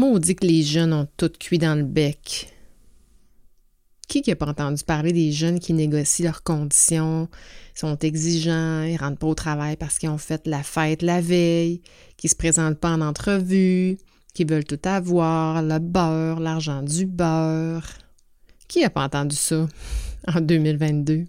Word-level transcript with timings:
Maudit 0.00 0.34
que 0.34 0.46
les 0.46 0.62
jeunes 0.62 0.94
ont 0.94 1.06
tout 1.18 1.30
cuit 1.38 1.58
dans 1.58 1.74
le 1.74 1.84
bec. 1.84 2.50
Qui 4.08 4.22
n'a 4.26 4.34
pas 4.34 4.48
entendu 4.48 4.82
parler 4.82 5.12
des 5.12 5.30
jeunes 5.30 5.60
qui 5.60 5.74
négocient 5.74 6.24
leurs 6.24 6.42
conditions, 6.42 7.28
sont 7.74 7.98
exigeants, 7.98 8.82
ils 8.84 8.96
rentrent 8.96 9.18
pas 9.18 9.26
au 9.26 9.34
travail 9.34 9.76
parce 9.76 9.98
qu'ils 9.98 10.08
ont 10.08 10.16
fait 10.16 10.46
la 10.46 10.62
fête 10.62 11.02
la 11.02 11.20
veille, 11.20 11.82
qui 12.16 12.28
se 12.28 12.34
présentent 12.34 12.78
pas 12.78 12.92
en 12.92 13.02
entrevue, 13.02 13.98
qui 14.32 14.46
veulent 14.46 14.64
tout 14.64 14.80
avoir, 14.84 15.60
le 15.60 15.78
beurre, 15.78 16.40
l'argent 16.40 16.80
du 16.80 17.04
beurre. 17.04 17.86
Qui 18.68 18.80
n'a 18.80 18.88
pas 18.88 19.04
entendu 19.04 19.36
ça 19.36 19.68
en 20.34 20.40
2022? 20.40 21.26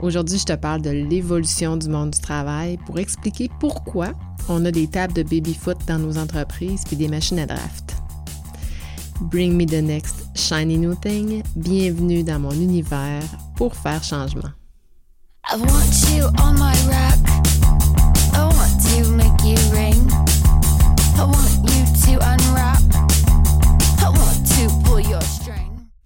Aujourd'hui, 0.00 0.38
je 0.38 0.44
te 0.44 0.52
parle 0.52 0.82
de 0.82 0.90
l'évolution 0.90 1.76
du 1.76 1.88
monde 1.88 2.10
du 2.10 2.20
travail 2.20 2.78
pour 2.86 2.98
expliquer 2.98 3.48
pourquoi 3.60 4.12
on 4.48 4.64
a 4.64 4.70
des 4.70 4.86
tables 4.86 5.14
de 5.14 5.22
baby-foot 5.22 5.78
dans 5.86 5.98
nos 5.98 6.18
entreprises 6.18 6.82
puis 6.86 6.96
des 6.96 7.08
machines 7.08 7.38
à 7.38 7.46
draft. 7.46 7.96
Bring 9.20 9.56
me 9.56 9.64
the 9.64 9.82
next 9.82 10.26
shiny 10.34 10.76
new 10.76 10.94
thing. 10.94 11.42
Bienvenue 11.56 12.22
dans 12.24 12.40
mon 12.40 12.50
univers 12.50 13.22
pour 13.56 13.74
faire 13.74 14.02
changement. 14.02 14.50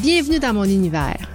Bienvenue 0.00 0.38
dans 0.38 0.54
mon 0.54 0.64
univers. 0.64 1.28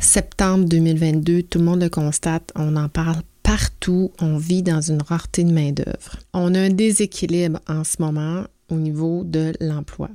Septembre 0.00 0.64
2022, 0.64 1.44
tout 1.44 1.58
le 1.58 1.64
monde 1.64 1.82
le 1.82 1.88
constate, 1.88 2.50
on 2.56 2.76
en 2.76 2.88
parle 2.88 3.22
partout, 3.42 4.10
on 4.20 4.36
vit 4.36 4.62
dans 4.62 4.80
une 4.80 5.00
rareté 5.00 5.44
de 5.44 5.52
main-d'œuvre. 5.52 6.18
On 6.32 6.54
a 6.54 6.60
un 6.60 6.70
déséquilibre 6.70 7.60
en 7.68 7.84
ce 7.84 7.96
moment 8.00 8.44
au 8.70 8.74
niveau 8.74 9.22
de 9.24 9.52
l'emploi. 9.60 10.10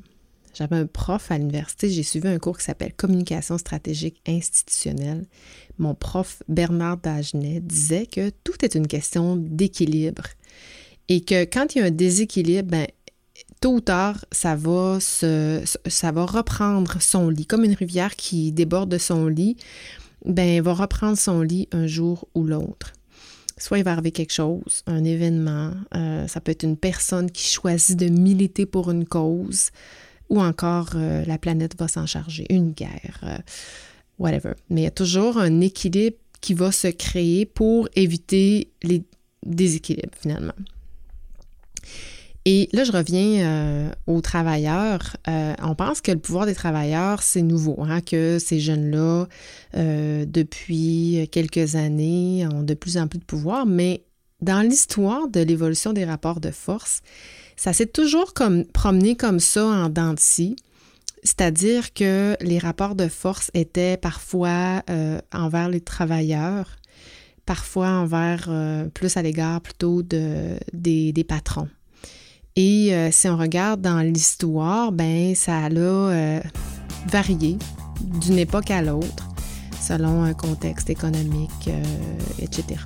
J'avais 0.53 0.75
un 0.75 0.85
prof 0.85 1.31
à 1.31 1.38
l'université, 1.38 1.89
j'ai 1.89 2.03
suivi 2.03 2.27
un 2.27 2.39
cours 2.39 2.57
qui 2.57 2.66
s'appelle 2.66 2.94
Communication 2.94 3.57
stratégique 3.57 4.22
institutionnelle. 4.27 5.25
Mon 5.77 5.95
prof 5.95 6.44
Bernard 6.50 6.97
Dagenet 6.97 7.61
disait 7.61 8.05
que 8.05 8.31
tout 8.44 8.66
est 8.66 8.75
une 8.75 8.88
question 8.88 9.38
d'équilibre 9.38 10.23
et 11.09 11.22
que 11.22 11.44
quand 11.44 11.73
il 11.73 11.80
y 11.80 11.81
a 11.81 11.85
un 11.85 11.91
déséquilibre, 11.91 12.69
ben, 12.69 12.88
tôt 13.60 13.76
ou 13.76 13.82
tard, 13.82 14.26
ça 14.32 14.56
va, 14.56 14.96
reprendre 16.26 17.02
son 17.02 17.30
lit. 17.30 17.46
Comme 17.46 17.64
une 17.64 17.74
rivière 17.74 18.16
qui 18.16 18.52
déborde 18.52 18.90
de 18.90 18.98
son 18.98 19.28
lit, 19.28 19.58
ben, 20.26 20.62
va 20.62 20.74
reprendre 20.74 21.18
son 21.18 21.42
lit 21.42 21.68
un 21.72 21.88
jour 21.88 22.28
ou 22.36 22.44
l'autre. 22.44 22.94
Soit 23.58 23.80
il 23.80 23.84
va 23.84 23.92
arriver 23.92 24.12
quelque 24.12 24.32
chose, 24.32 24.84
un 24.88 25.04
événement, 25.04 25.74
euh, 25.94 26.28
ça 26.28 26.40
peut 26.40 26.52
être 26.52 26.64
une 26.64 26.78
personne 26.78 27.30
qui 27.30 27.46
choisit 27.52 28.00
de 28.00 28.08
militer 28.08 28.66
pour 28.66 28.90
une 28.90 29.06
cause, 29.06 29.72
ou 30.30 30.40
encore 30.40 30.92
euh, 30.96 31.26
la 31.26 31.38
planète 31.38 31.78
va 31.78 31.90
s'en 31.90 32.06
charger, 32.06 32.46
une 32.50 32.72
guerre, 32.72 33.20
euh, 33.24 33.38
whatever. 34.18 34.54
Mais 34.70 34.82
il 34.82 34.84
y 34.86 34.88
a 34.88 34.92
toujours 34.92 35.38
un 35.38 35.59
équilibre 35.59 36.16
qui 36.40 36.53
va 36.53 36.72
se 36.72 36.88
créer 36.88 37.46
pour 37.46 37.90
éviter 37.96 38.72
les 38.81 39.03
déséquilibres 39.46 40.16
finalement. 40.18 40.53
Et 42.45 42.69
là, 42.73 42.83
je 42.83 42.91
reviens 42.91 43.45
euh, 43.45 43.91
aux 44.07 44.22
travailleurs. 44.22 45.17
on 45.27 45.75
pense 45.75 46.01
que 46.01 46.11
le 46.11 46.19
pouvoir 46.19 46.45
des 46.45 46.55
travailleurs, 46.55 47.22
c'est 47.22 47.41
nouveau, 47.41 47.77
hein, 47.83 48.01
que 48.01 48.39
ces 48.39 48.59
jeunes-là, 48.59 49.27
depuis 49.73 51.27
quelques 51.31 51.75
années, 51.75 52.47
ont 52.51 52.63
de 52.63 52.73
plus 52.73 52.97
en 52.97 53.07
plus 53.07 53.19
de 53.19 53.25
pouvoir, 53.25 53.66
mais 53.66 54.03
dans 54.41 54.61
l'histoire 54.61 55.27
de 55.27 55.41
l'évolution 55.41 55.94
des 55.94 56.05
rapports 56.05 56.39
de 56.39 56.51
force, 56.51 57.01
ça 57.55 57.73
s'est 57.73 57.88
toujours 57.88 58.33
promené 58.73 59.16
comme 59.16 59.39
ça 59.39 59.66
en 59.66 59.89
dents 59.89 60.16
c'est-à-dire 61.23 61.94
que 61.94 62.38
les 62.41 62.59
rapports 62.59 62.95
de 62.95 63.07
force 63.07 63.51
étaient 63.53 63.97
parfois 63.97 64.83
euh, 64.89 65.19
envers 65.33 65.69
les 65.69 65.81
travailleurs, 65.81 66.77
parfois 67.45 67.89
envers 67.89 68.45
euh, 68.50 68.88
plus 68.88 69.17
à 69.17 69.21
l'égard 69.21 69.61
plutôt 69.61 70.01
de, 70.01 70.57
des, 70.73 71.25
patrons. 71.27 71.67
Et 72.56 72.94
euh, 72.94 73.10
si 73.12 73.28
on 73.28 73.38
regarde 73.38 73.82
dans 73.82 74.00
l'histoire, 74.02 74.92
ben 74.92 75.36
ça 75.36 75.66
a 75.66 75.70
varié 77.08 77.58
d'une 78.02 78.38
époque 78.38 78.72
à 78.72 78.82
l'autre 78.82 79.28
selon 79.82 80.24
un 80.24 80.34
contexte 80.34 80.90
économique, 80.90 81.70
etc. 82.40 82.82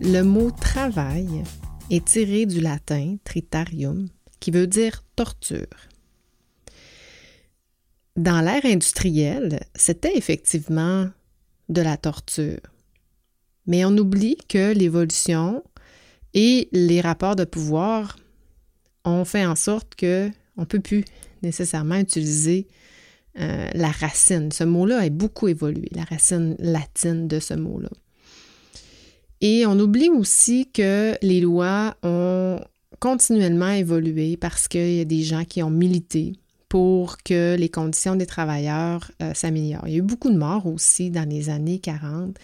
Le 0.00 0.22
mot 0.22 0.50
travail 0.50 1.42
est 1.90 2.04
tiré 2.04 2.46
du 2.46 2.60
latin 2.60 3.16
tritarium, 3.24 4.08
qui 4.40 4.50
veut 4.50 4.66
dire 4.66 5.02
torture. 5.16 5.66
Dans 8.16 8.40
l'ère 8.40 8.64
industrielle, 8.64 9.60
c'était 9.74 10.16
effectivement 10.16 11.08
de 11.68 11.82
la 11.82 11.96
torture. 11.96 12.60
Mais 13.66 13.84
on 13.84 13.96
oublie 13.96 14.38
que 14.48 14.72
l'évolution 14.72 15.62
et 16.36 16.68
les 16.70 17.00
rapports 17.00 17.34
de 17.34 17.44
pouvoir 17.44 18.16
ont 19.04 19.24
fait 19.24 19.44
en 19.44 19.56
sorte 19.56 19.94
que 19.96 20.30
on 20.58 20.62
ne 20.62 20.66
peut 20.66 20.80
plus 20.80 21.04
nécessairement 21.42 21.96
utiliser 21.96 22.68
euh, 23.40 23.68
la 23.74 23.90
racine. 23.90 24.52
Ce 24.52 24.62
mot-là 24.62 24.98
a 24.98 25.08
beaucoup 25.08 25.48
évolué, 25.48 25.88
la 25.92 26.04
racine 26.04 26.54
latine 26.58 27.26
de 27.26 27.40
ce 27.40 27.54
mot-là. 27.54 27.88
Et 29.40 29.66
on 29.66 29.78
oublie 29.78 30.08
aussi 30.08 30.70
que 30.72 31.14
les 31.22 31.40
lois 31.40 31.96
ont 32.02 32.60
continuellement 33.00 33.70
évolué 33.70 34.36
parce 34.36 34.68
qu'il 34.68 34.94
y 34.94 35.00
a 35.00 35.04
des 35.04 35.22
gens 35.22 35.44
qui 35.44 35.62
ont 35.62 35.70
milité 35.70 36.34
pour 36.68 37.18
que 37.18 37.56
les 37.58 37.68
conditions 37.68 38.16
des 38.16 38.26
travailleurs 38.26 39.10
euh, 39.22 39.32
s'améliorent. 39.34 39.86
Il 39.86 39.92
y 39.92 39.96
a 39.96 39.98
eu 39.98 40.02
beaucoup 40.02 40.30
de 40.30 40.38
morts 40.38 40.66
aussi 40.66 41.10
dans 41.10 41.28
les 41.28 41.48
années 41.48 41.78
40 41.78 42.36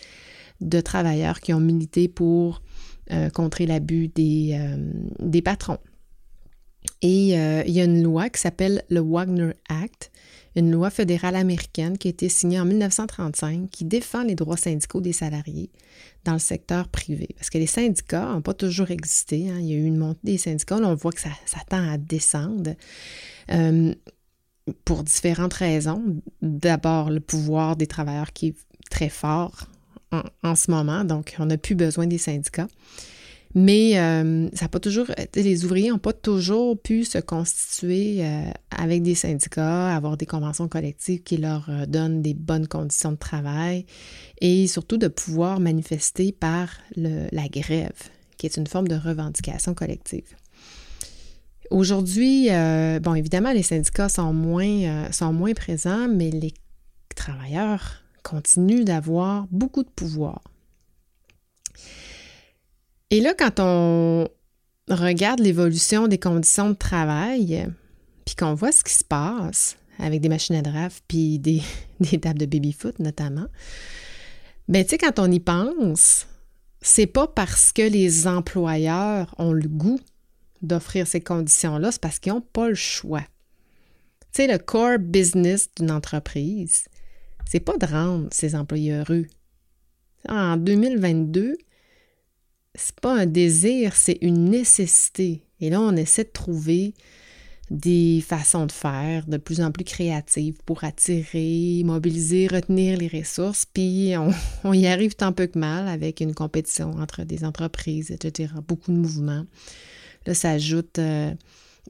de 0.61 0.81
travailleurs 0.81 1.41
qui 1.41 1.53
ont 1.53 1.61
milité 1.61 2.09
pour 2.09 2.63
euh, 3.13 3.31
contrer 3.31 3.67
l'abus 3.67 4.09
des, 4.09 4.51
euh, 4.55 4.77
des, 5.21 5.43
patrons. 5.43 5.79
Et 7.01 7.31
il 7.31 7.73
y 7.73 7.81
a 7.81 7.85
une 7.85 8.03
loi 8.03 8.29
qui 8.29 8.41
s'appelle 8.41 8.83
le 8.89 9.01
Wagner 9.01 9.53
Act 9.69 10.13
une 10.55 10.71
loi 10.71 10.91
fédérale 10.91 11.37
américaine 11.37 11.97
qui 11.97 12.09
a 12.09 12.11
été 12.11 12.29
signée 12.29 12.61
en 12.61 12.65
1935 12.65 13.71
qui 13.71 13.85
défend 13.85 14.23
les 14.23 14.35
droits 14.35 14.57
syndicaux 14.57 15.01
des 15.01 15.13
salariés 15.13 15.71
dans 16.25 16.35
le 16.35 16.39
secteur 16.39 16.89
privé. 16.89 17.29
Parce 17.37 17.51
que 17.51 17.59
les 17.59 17.67
syndicats 17.67 18.27
n'ont 18.27 18.43
pas 18.43 18.55
toujours 18.55 18.91
existé. 18.91 19.49
Hein. 19.49 19.59
Il 19.61 19.67
y 19.67 19.73
a 19.73 19.77
eu 19.77 19.85
une 19.85 19.97
montée 19.97 20.21
des 20.25 20.39
syndicats. 20.39 20.79
Là, 20.79 20.89
on 20.89 20.95
voit 20.95 21.13
que 21.13 21.21
ça, 21.21 21.31
tend 21.69 21.89
à 21.89 21.97
descendre. 21.99 22.75
Euh, 23.51 23.95
pour 24.85 25.03
différentes 25.03 25.55
raisons. 25.55 26.05
D'abord, 26.41 27.11
le 27.11 27.19
pouvoir 27.19 27.77
des 27.77 27.89
travailleurs 27.89 28.33
qui 28.33 28.49
est 28.49 28.57
très 28.91 29.09
fort 29.09 29.67
en, 30.43 30.55
ce 30.55 30.71
moment, 30.71 31.05
donc 31.05 31.35
on 31.39 31.47
n'a 31.47 31.57
plus 31.57 31.75
besoin 31.75 32.07
des 32.07 32.19
syndicats. 32.19 32.69
Mais 33.55 33.99
euh, 33.99 34.49
ça 34.55 34.69
pas 34.69 34.81
toujours, 34.81 35.07
les 35.35 35.65
ouvriers 35.67 35.91
n'ont 35.91 35.99
pas 35.99 36.15
toujours 36.15 36.81
pu 36.81 37.05
se 37.05 37.19
constituer 37.19 38.25
euh, 38.25 38.45
avec 38.71 39.03
des 39.03 39.15
syndicats, 39.15 39.95
avoir 39.95 40.17
des 40.17 40.25
conventions 40.25 40.69
collectives 40.69 41.23
qui 41.23 41.37
leur 41.37 41.67
euh, 41.69 41.85
donnent 41.85 42.23
des 42.23 42.33
bonnes 42.33 42.67
conditions 42.67 43.13
de 43.13 43.19
travail 43.19 43.85
et 44.41 44.67
surtout 44.67 44.97
de 44.97 45.09
pouvoir 45.09 45.61
manifester 45.61 46.33
par 46.33 46.71
la 46.97 47.49
grève, 47.49 47.93
qui 48.39 48.47
est 48.47 48.57
une 48.57 48.67
forme 48.67 48.89
de 48.89 48.97
revendication 48.97 49.75
collective. 49.75 50.35
Aujourd'hui, 51.71 52.49
bon, 53.01 53.15
évidemment, 53.15 53.53
les 53.53 53.63
syndicats 53.63 54.11
sont 54.11 54.35
moins, 54.35 55.11
sont 55.11 55.33
moins 55.33 55.55
présents, 55.55 56.07
mais 56.09 56.31
les 56.31 56.53
travailleurs 57.15 58.02
continuent 58.23 58.85
d'avoir 58.85 59.47
beaucoup 59.51 59.83
de 59.83 59.89
pouvoir. 59.89 60.41
Et 63.11 63.21
là, 63.21 63.35
quand 63.35 63.61
on 63.61 64.29
regarde 64.89 65.41
l'évolution 65.41 66.09
des 66.09 66.19
conditions 66.19 66.71
de 66.71 66.75
travail, 66.75 67.69
puis 68.25 68.35
qu'on 68.35 68.55
voit 68.55 68.73
ce 68.73 68.85
qui 68.85 68.95
se 68.95 69.05
passe 69.05 69.77
avec 69.99 70.21
des 70.21 70.29
machines 70.29 70.57
à 70.57 70.63
draft, 70.63 71.05
puis 71.07 71.39
des, 71.39 71.63
tables 72.21 72.39
de 72.39 72.47
baby-foot 72.47 72.99
notamment, 72.99 73.47
ben 74.69 74.85
tu 74.85 74.91
sais, 74.91 74.99
quand 74.99 75.19
on 75.19 75.31
y 75.31 75.41
pense, 75.41 76.27
c'est 76.81 77.07
pas 77.07 77.27
parce 77.27 77.73
que 77.73 77.83
les 77.83 78.27
employeurs 78.27 79.35
ont 79.39 79.53
le 79.53 79.69
goût 79.69 80.01
d'offrir 80.63 81.07
ces 81.07 81.21
conditions-là, 81.21 81.93
c'est 81.93 82.01
parce 82.01 82.19
qu'ils 82.19 82.33
n'ont 82.33 82.41
pas 82.41 82.69
le 82.69 82.75
choix. 82.75 83.25
Tu 84.33 84.43
sais, 84.43 84.47
le 84.47 84.59
core 84.59 84.99
business 84.99 85.69
d'une 85.77 85.91
entreprise, 85.91 86.85
c'est 87.49 87.61
pas 87.61 87.77
de 87.77 87.87
rendre 87.87 88.29
ses 88.31 88.55
employés 88.55 88.93
heureux. 88.93 89.27
En 90.29 90.57
2022, 90.57 91.57
c'est 92.75 93.01
pas 93.01 93.21
un 93.21 93.27
désir, 93.27 93.95
c'est 93.95 94.19
une 94.23 94.51
nécessité. 94.51 95.43
Et 95.61 95.71
là, 95.71 95.81
on 95.81 95.97
essaie 95.97 96.25
de 96.25 96.31
trouver 96.31 96.95
des 97.71 98.23
façons 98.27 98.67
de 98.67 98.73
faire 98.73 99.27
de 99.27 99.39
plus 99.39 99.63
en 99.63 99.73
plus 99.73 99.85
créatives 99.85 100.59
pour 100.67 100.85
attirer, 100.85 101.83
mobiliser, 101.85 102.47
retenir 102.47 102.99
les 102.99 103.09
ressources. 103.09 103.65
Puis 103.65 104.13
on, 104.65 104.73
y 104.73 104.87
arrive 104.87 105.15
tant 105.15 105.33
peu 105.33 105.47
que 105.47 105.59
mal 105.59 105.89
avec 105.89 106.21
une 106.21 106.35
compétition 106.35 106.91
entre 106.93 107.25
des 107.25 107.45
entreprises, 107.45 108.11
etc. 108.11 108.53
Beaucoup 108.69 108.93
de 108.93 108.99
mouvements. 108.99 109.47
Là, 110.27 110.35
ça 110.35 110.51
ajoute 110.51 110.99
euh, 110.99 111.33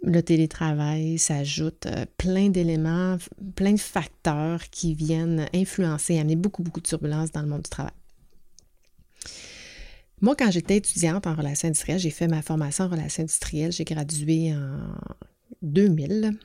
le 0.00 0.22
télétravail, 0.22 1.18
ça 1.18 1.36
ajoute 1.36 1.86
euh, 1.86 2.06
plein 2.16 2.48
d'éléments, 2.48 3.18
plein 3.54 3.72
de 3.72 3.80
facteurs 3.80 4.68
qui 4.70 4.94
viennent 4.94 5.48
influencer, 5.54 6.18
amener 6.18 6.36
beaucoup, 6.36 6.62
beaucoup 6.62 6.80
de 6.80 6.86
turbulences 6.86 7.30
dans 7.32 7.42
le 7.42 7.48
monde 7.48 7.62
du 7.62 7.70
travail. 7.70 7.92
Moi, 10.20 10.36
quand 10.36 10.50
j'étais 10.50 10.76
étudiante 10.76 11.26
en 11.26 11.34
relations 11.34 11.68
industrielles, 11.68 11.98
j'ai 11.98 12.10
fait 12.10 12.28
ma 12.28 12.42
formation 12.42 12.84
en 12.84 12.88
relations 12.88 13.22
industrielles. 13.22 13.72
J'ai 13.72 13.84
gradué 13.84 14.54
en 14.54 14.94
2000. 15.62 16.38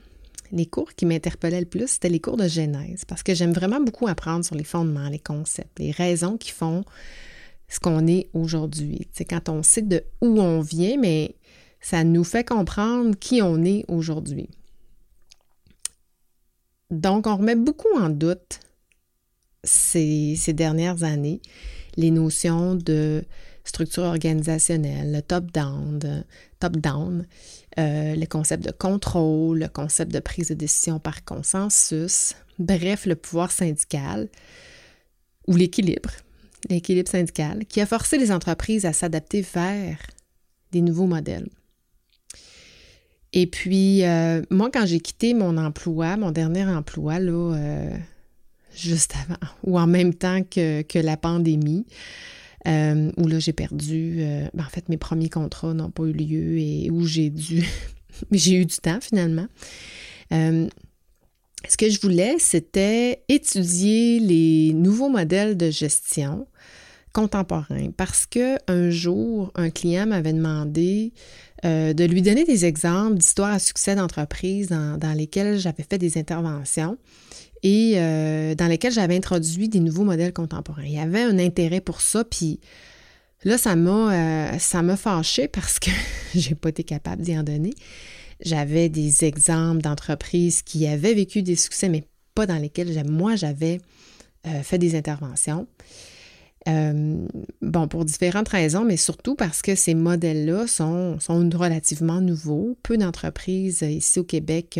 Les 0.50 0.66
cours 0.66 0.94
qui 0.94 1.06
m'interpellaient 1.06 1.60
le 1.60 1.66
plus, 1.66 1.88
c'était 1.88 2.08
les 2.08 2.20
cours 2.20 2.36
de 2.36 2.48
genèse, 2.48 3.04
parce 3.04 3.22
que 3.22 3.34
j'aime 3.34 3.52
vraiment 3.52 3.80
beaucoup 3.80 4.08
apprendre 4.08 4.44
sur 4.44 4.56
les 4.56 4.64
fondements, 4.64 5.08
les 5.08 5.18
concepts, 5.18 5.78
les 5.78 5.90
raisons 5.90 6.36
qui 6.38 6.50
font 6.50 6.84
ce 7.68 7.78
qu'on 7.78 8.06
est 8.06 8.30
aujourd'hui. 8.32 9.06
C'est 9.12 9.26
quand 9.26 9.48
on 9.48 9.62
sait 9.62 9.82
de 9.82 10.02
où 10.22 10.40
on 10.40 10.60
vient, 10.60 10.96
mais 10.98 11.36
ça 11.80 12.04
nous 12.04 12.24
fait 12.24 12.44
comprendre 12.44 13.16
qui 13.18 13.42
on 13.42 13.64
est 13.64 13.84
aujourd'hui. 13.88 14.48
Donc, 16.90 17.26
on 17.26 17.36
remet 17.36 17.54
beaucoup 17.54 17.94
en 17.96 18.08
doute 18.08 18.60
ces, 19.64 20.36
dernières 20.48 21.04
années 21.04 21.40
les 21.96 22.10
notions 22.10 22.74
de 22.74 23.24
structure 23.64 24.04
organisationnelle, 24.04 25.12
le 25.12 25.20
top-down, 25.20 26.24
top-down, 26.60 27.26
euh, 27.78 28.14
le 28.14 28.26
concept 28.26 28.64
de 28.64 28.70
contrôle, 28.70 29.58
le 29.58 29.68
concept 29.68 30.12
de 30.12 30.20
prise 30.20 30.48
de 30.48 30.54
décision 30.54 30.98
par 30.98 31.24
consensus, 31.24 32.34
bref, 32.58 33.04
le 33.04 33.16
pouvoir 33.16 33.50
syndical 33.50 34.28
ou 35.46 35.56
l'équilibre, 35.56 36.10
l'équilibre 36.70 37.10
syndical, 37.10 37.66
qui 37.66 37.80
a 37.80 37.86
forcé 37.86 38.16
les 38.16 38.32
entreprises 38.32 38.86
à 38.86 38.92
s'adapter 38.92 39.42
vers 39.42 39.98
des 40.72 40.80
nouveaux 40.80 41.06
modèles. 41.06 41.48
Et 43.32 43.46
puis, 43.46 44.04
euh, 44.04 44.42
moi, 44.50 44.70
quand 44.72 44.86
j'ai 44.86 45.00
quitté 45.00 45.34
mon 45.34 45.56
emploi, 45.56 46.16
mon 46.16 46.30
dernier 46.30 46.64
emploi, 46.64 47.18
là, 47.18 47.54
euh, 47.54 47.96
juste 48.74 49.14
avant 49.16 49.38
ou 49.64 49.78
en 49.78 49.86
même 49.86 50.14
temps 50.14 50.42
que, 50.42 50.82
que 50.82 50.98
la 50.98 51.16
pandémie, 51.16 51.86
euh, 52.66 53.10
où 53.16 53.28
là 53.28 53.38
j'ai 53.38 53.52
perdu, 53.52 54.16
ben, 54.52 54.64
en 54.64 54.68
fait 54.68 54.88
mes 54.88 54.96
premiers 54.96 55.28
contrats 55.28 55.74
n'ont 55.74 55.90
pas 55.90 56.02
eu 56.04 56.12
lieu 56.12 56.58
et 56.58 56.90
où 56.90 57.06
j'ai 57.06 57.30
dû, 57.30 57.64
j'ai 58.32 58.54
eu 58.54 58.66
du 58.66 58.76
temps 58.76 58.98
finalement. 59.00 59.46
Ce 60.30 61.76
que 61.76 61.90
je 61.90 62.00
voulais, 62.00 62.36
c'était 62.38 63.22
étudier 63.28 64.20
les 64.20 64.72
nouveaux 64.74 65.08
modèles 65.08 65.56
de 65.56 65.70
gestion 65.70 66.46
parce 67.96 68.26
que 68.26 68.56
un 68.70 68.90
jour, 68.90 69.50
un 69.56 69.70
client 69.70 70.06
m'avait 70.06 70.32
demandé 70.32 71.12
de 71.64 72.04
lui 72.04 72.22
donner 72.22 72.44
des 72.44 72.64
exemples 72.64 73.16
d'histoires 73.16 73.52
à 73.52 73.58
succès 73.58 73.96
d'entreprises 73.96 74.68
dans, 74.68 75.16
lesquelles 75.16 75.58
j'avais 75.58 75.82
fait 75.82 75.98
des 75.98 76.16
interventions 76.16 76.96
et 77.62 77.94
euh, 77.96 78.54
dans 78.54 78.66
lesquels 78.66 78.92
j'avais 78.92 79.16
introduit 79.16 79.68
des 79.68 79.80
nouveaux 79.80 80.04
modèles 80.04 80.32
contemporains. 80.32 80.84
Il 80.84 80.92
y 80.92 80.98
avait 80.98 81.22
un 81.22 81.38
intérêt 81.38 81.80
pour 81.80 82.00
ça, 82.00 82.24
puis 82.24 82.60
là, 83.44 83.58
ça 83.58 83.76
m'a, 83.76 84.54
euh, 84.54 84.96
fâché 84.96 85.48
parce 85.48 85.78
que 85.78 85.90
j'ai 86.34 86.54
pas 86.54 86.68
été 86.68 86.84
capable 86.84 87.22
d'y 87.22 87.36
en 87.36 87.42
donner. 87.42 87.74
J'avais 88.40 88.88
des 88.88 89.24
exemples 89.24 89.82
d'entreprises 89.82 90.62
qui 90.62 90.86
avaient 90.86 91.14
vécu 91.14 91.42
des 91.42 91.56
succès, 91.56 91.88
mais 91.88 92.04
pas 92.34 92.46
dans 92.46 92.58
lesquels 92.58 93.04
moi, 93.08 93.34
j'avais 93.34 93.80
euh, 94.46 94.62
fait 94.62 94.78
des 94.78 94.94
interventions. 94.94 95.66
Bon, 96.66 97.88
pour 97.88 98.04
différentes 98.04 98.48
raisons, 98.48 98.84
mais 98.84 98.96
surtout 98.96 99.34
parce 99.34 99.62
que 99.62 99.74
ces 99.74 99.94
modèles-là 99.94 100.66
sont, 100.66 101.18
sont 101.20 101.48
relativement 101.54 102.20
nouveaux. 102.20 102.76
Peu 102.82 102.96
d'entreprises 102.98 103.82
ici 103.82 104.18
au 104.18 104.24
Québec 104.24 104.78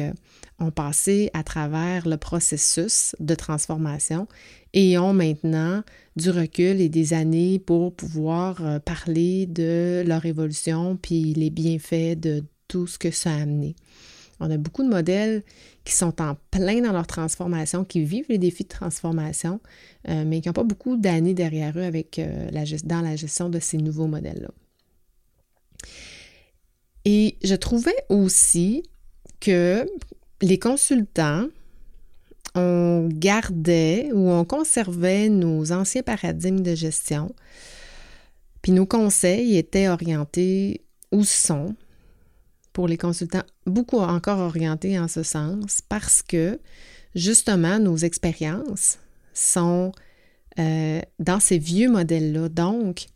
ont 0.59 0.71
passé 0.71 1.31
à 1.35 1.43
travers 1.43 2.09
le 2.09 2.17
processus 2.17 3.15
de 3.21 3.35
transformation 3.35 4.27
et 4.75 4.99
ont 4.99 5.15
maintenant 5.15 5.83
du 6.17 6.31
recul 6.31 6.81
et 6.81 6.89
des 6.89 7.15
années 7.15 7.59
pour 7.59 7.95
pouvoir 7.95 8.65
euh, 8.65 8.79
parler 8.79 9.47
de 9.47 10.03
leur 10.07 10.27
évolution 10.27 10.99
puis 11.01 11.33
les 11.35 11.51
bienfaits 11.51 12.19
de 12.19 12.45
tout 12.67 12.87
ce 12.87 12.99
que 12.99 13.11
ça 13.11 13.31
a 13.31 13.43
amené. 13.43 13.77
On 14.41 14.51
a 14.51 14.57
beaucoup 14.57 14.83
de 14.83 14.89
modèles 14.89 15.43
qui 15.85 15.93
sont 15.93 16.21
en 16.21 16.37
plein 16.51 16.81
dans 16.81 16.93
leur 16.93 17.07
transformation, 17.07 17.85
qui 17.85 18.05
vivent 18.05 18.27
les 18.29 18.39
défis 18.39 18.65
de 18.65 18.69
transformation, 18.69 19.61
euh, 20.09 20.25
mais 20.25 20.41
qui 20.41 20.49
n'ont 20.49 20.53
pas 20.53 20.65
beaucoup 20.65 20.97
d'années 20.97 21.35
derrière 21.35 21.77
eux 21.79 21.83
avec, 21.83 22.19
euh, 22.19 22.51
dans 22.85 23.01
la 23.01 23.17
gestion 23.17 23.49
de 23.49 23.59
ces 23.59 23.79
nouveaux 23.79 24.07
modèles-là. 24.07 24.51
Et 27.05 27.37
je 27.43 27.55
trouvais 27.55 27.97
aussi 28.09 28.83
que 29.41 29.87
les 30.43 30.59
consultants, 30.59 31.47
on 32.55 33.09
gardait 33.11 34.11
ou 34.13 34.31
on 34.31 34.45
conservait 34.45 35.29
nos 35.29 35.73
anciens 35.73 36.03
paradigmes 36.03 36.61
de 36.61 36.75
gestion, 36.75 37.35
puis 38.63 38.73
nos 38.73 38.87
conseils 38.87 39.57
étaient 39.57 39.89
orientés 39.89 40.83
où 41.13 41.25
sont, 41.25 41.75
pour 42.73 42.89
les 42.89 42.97
consultants, 42.97 43.43
beaucoup 43.67 43.99
encore 43.99 44.39
orientés 44.39 44.99
en 44.99 45.09
ce 45.09 45.23
sens, 45.23 45.81
parce 45.89 46.23
que 46.23 46.61
justement, 47.15 47.79
nos 47.79 47.97
expériences 47.97 48.99
sont 49.35 49.93
euh, 50.59 51.01
dans 51.19 51.41
ces 51.41 51.59
vieux 51.59 51.91
modèles-là. 51.91 52.49
Donc, 52.49 53.07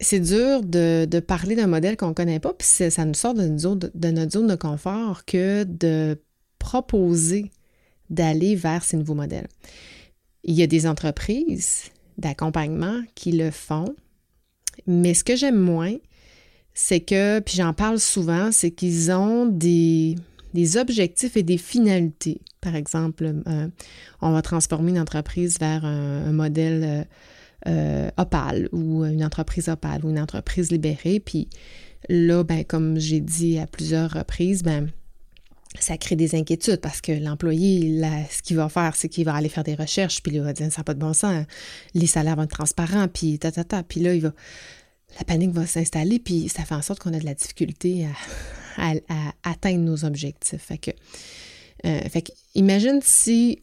c'est 0.00 0.20
dur 0.20 0.62
de, 0.62 1.20
parler 1.20 1.54
d'un 1.54 1.66
modèle 1.66 1.96
qu'on 1.96 2.08
ne 2.08 2.14
connaît 2.14 2.40
pas, 2.40 2.52
puis 2.52 2.66
ça 2.66 3.04
nous 3.04 3.14
sort 3.14 3.34
de, 3.34 3.48
de, 3.48 4.10
notre 4.10 4.32
zone 4.32 4.48
de 4.48 4.54
confort 4.54 5.24
que 5.24 5.64
de 5.64 6.20
proposer 6.58 7.50
d'aller 8.10 8.56
vers 8.56 8.84
ces 8.84 8.96
nouveaux 8.96 9.14
modèles. 9.14 9.48
Il 10.44 10.54
y 10.54 10.62
a 10.62 10.66
des 10.66 10.86
entreprises 10.86 11.84
d'accompagnement 12.18 13.00
qui 13.14 13.32
le 13.32 13.50
font, 13.50 13.94
mais 14.86 15.14
ce 15.14 15.24
que 15.24 15.36
j'aime 15.36 15.58
moins, 15.58 15.94
c'est 16.74 17.00
que, 17.00 17.40
puis 17.40 17.56
j'en 17.56 17.74
parle 17.74 17.98
souvent, 17.98 18.50
c'est 18.52 18.70
qu'ils 18.70 19.12
ont 19.12 19.46
des, 19.46 20.16
objectifs 20.76 21.36
et 21.36 21.42
des 21.42 21.58
finalités. 21.58 22.40
Par 22.60 22.76
exemple, 22.76 23.34
euh, 23.46 23.68
on 24.20 24.32
va 24.32 24.42
transformer 24.42 24.90
une 24.90 24.98
entreprise 24.98 25.58
vers 25.58 25.84
un, 25.84 26.32
modèle 26.32 26.84
euh, 26.84 27.04
euh, 27.68 28.10
opale 28.16 28.68
ou 28.72 29.04
une 29.04 29.24
entreprise 29.24 29.68
opale 29.68 30.04
ou 30.04 30.10
une 30.10 30.20
entreprise 30.20 30.70
libérée. 30.70 31.20
Puis 31.20 31.48
là, 32.08 32.42
ben, 32.42 32.64
comme 32.64 32.98
j'ai 32.98 33.20
dit 33.20 33.58
à 33.58 33.66
plusieurs 33.66 34.10
reprises, 34.10 34.62
ben, 34.62 34.90
ça 35.78 35.96
crée 35.96 36.16
des 36.16 36.34
inquiétudes 36.34 36.80
parce 36.80 37.00
que 37.00 37.12
l'employé, 37.12 38.00
ce 38.30 38.42
qu'il 38.42 38.56
va 38.56 38.68
faire, 38.68 38.94
c'est 38.94 39.08
qu'il 39.08 39.24
va 39.24 39.34
aller 39.34 39.48
faire 39.48 39.64
des 39.64 39.74
recherches, 39.74 40.22
puis 40.22 40.32
il 40.34 40.42
va 40.42 40.52
dire 40.52 40.70
ça 40.70 40.80
n'a 40.80 40.84
pas 40.84 40.94
de 40.94 41.00
bon 41.00 41.14
sens, 41.14 41.46
les 41.94 42.06
salaires 42.06 42.36
vont 42.36 42.42
être 42.42 42.50
transparents, 42.50 43.08
puis 43.08 43.38
ta, 43.38 43.50
ta, 43.50 43.64
ta. 43.64 43.82
Puis 43.82 44.00
là, 44.00 44.14
il 44.14 44.20
va, 44.20 44.32
la 45.18 45.24
panique 45.24 45.50
va 45.50 45.66
s'installer, 45.66 46.18
puis 46.18 46.48
ça 46.48 46.64
fait 46.64 46.74
en 46.74 46.82
sorte 46.82 47.00
qu'on 47.00 47.12
a 47.12 47.18
de 47.18 47.24
la 47.24 47.34
difficulté 47.34 48.06
à, 48.76 48.92
atteindre 49.42 49.80
nos 49.80 50.04
objectifs. 50.04 50.62
Fait 50.62 50.78
que, 50.78 50.90
euh, 51.84 52.00
fait 52.08 52.22
que 52.22 52.32
imagine 52.54 53.00
si 53.02 53.60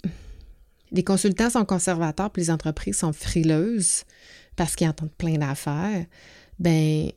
les 0.92 1.04
consultants 1.04 1.50
sont 1.50 1.66
conservateurs 1.66 2.32
puis 2.32 2.44
les 2.44 2.52
entreprises 2.52 2.98
sont 2.98 3.14
frileuses 3.14 4.04
parce 4.56 4.76
qu'ils 4.76 4.88
entendent 4.88 5.14
plein 5.18 5.38
d'affaires, 5.38 6.06
ben 6.60 7.12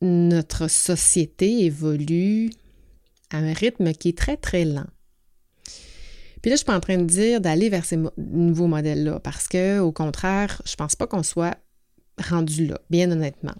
notre 0.00 0.68
société 0.68 1.64
évolue 1.64 2.50
à 3.30 3.38
un 3.38 3.52
rythme 3.52 3.92
qui 3.92 4.10
est 4.10 4.18
très, 4.18 4.36
très 4.36 4.64
lent. 4.64 4.86
Puis 6.40 6.50
là, 6.50 6.54
je 6.54 6.58
suis 6.58 6.66
pas 6.66 6.76
en 6.76 6.80
train 6.80 6.98
de 6.98 7.04
dire 7.04 7.40
d'aller 7.40 7.68
vers 7.68 7.84
ces 7.84 7.98
nouveaux 8.16 8.68
modèles-là, 8.68 9.18
parce 9.20 9.48
que, 9.48 9.80
au 9.80 9.90
contraire, 9.90 10.62
je 10.64 10.76
pense 10.76 10.94
pas 10.94 11.06
qu'on 11.06 11.24
soit 11.24 11.58
rendu 12.18 12.66
là, 12.66 12.80
bien 12.90 13.10
honnêtement. 13.10 13.54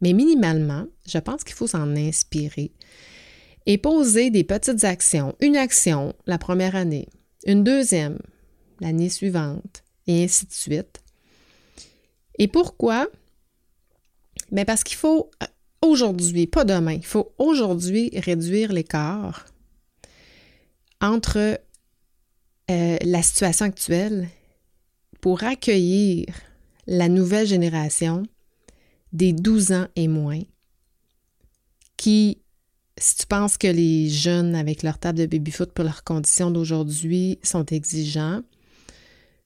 Mais 0.00 0.12
minimalement, 0.12 0.86
je 1.06 1.18
pense 1.18 1.44
qu'il 1.44 1.54
faut 1.54 1.66
s'en 1.66 1.96
inspirer 1.96 2.72
et 3.66 3.78
poser 3.78 4.30
des 4.30 4.44
petites 4.44 4.84
actions. 4.84 5.34
Une 5.40 5.56
action 5.56 6.14
la 6.26 6.38
première 6.38 6.76
année, 6.76 7.08
une 7.46 7.64
deuxième, 7.64 8.18
l'année 8.80 9.08
suivante, 9.08 9.82
et 10.06 10.24
ainsi 10.24 10.46
de 10.46 10.52
suite. 10.52 11.02
Et 12.38 12.48
pourquoi? 12.48 13.08
Bien 14.52 14.64
parce 14.64 14.84
qu'il 14.84 14.96
faut 14.96 15.30
euh, 15.42 15.46
aujourd'hui, 15.82 16.46
pas 16.46 16.64
demain, 16.64 16.92
il 16.92 17.06
faut 17.06 17.32
aujourd'hui 17.38 18.10
réduire 18.14 18.72
l'écart 18.72 19.46
entre 21.00 21.60
euh, 22.70 22.96
la 23.00 23.22
situation 23.22 23.66
actuelle 23.66 24.28
pour 25.20 25.44
accueillir 25.44 26.26
la 26.86 27.08
nouvelle 27.08 27.46
génération 27.46 28.24
des 29.12 29.32
12 29.32 29.72
ans 29.72 29.86
et 29.96 30.08
moins 30.08 30.42
qui, 31.96 32.38
si 32.98 33.16
tu 33.16 33.26
penses 33.26 33.56
que 33.56 33.66
les 33.66 34.08
jeunes 34.08 34.54
avec 34.54 34.82
leur 34.82 34.98
table 34.98 35.18
de 35.18 35.26
baby-foot 35.26 35.72
pour 35.72 35.84
leurs 35.84 36.04
conditions 36.04 36.50
d'aujourd'hui 36.50 37.38
sont 37.42 37.64
exigeants, 37.66 38.42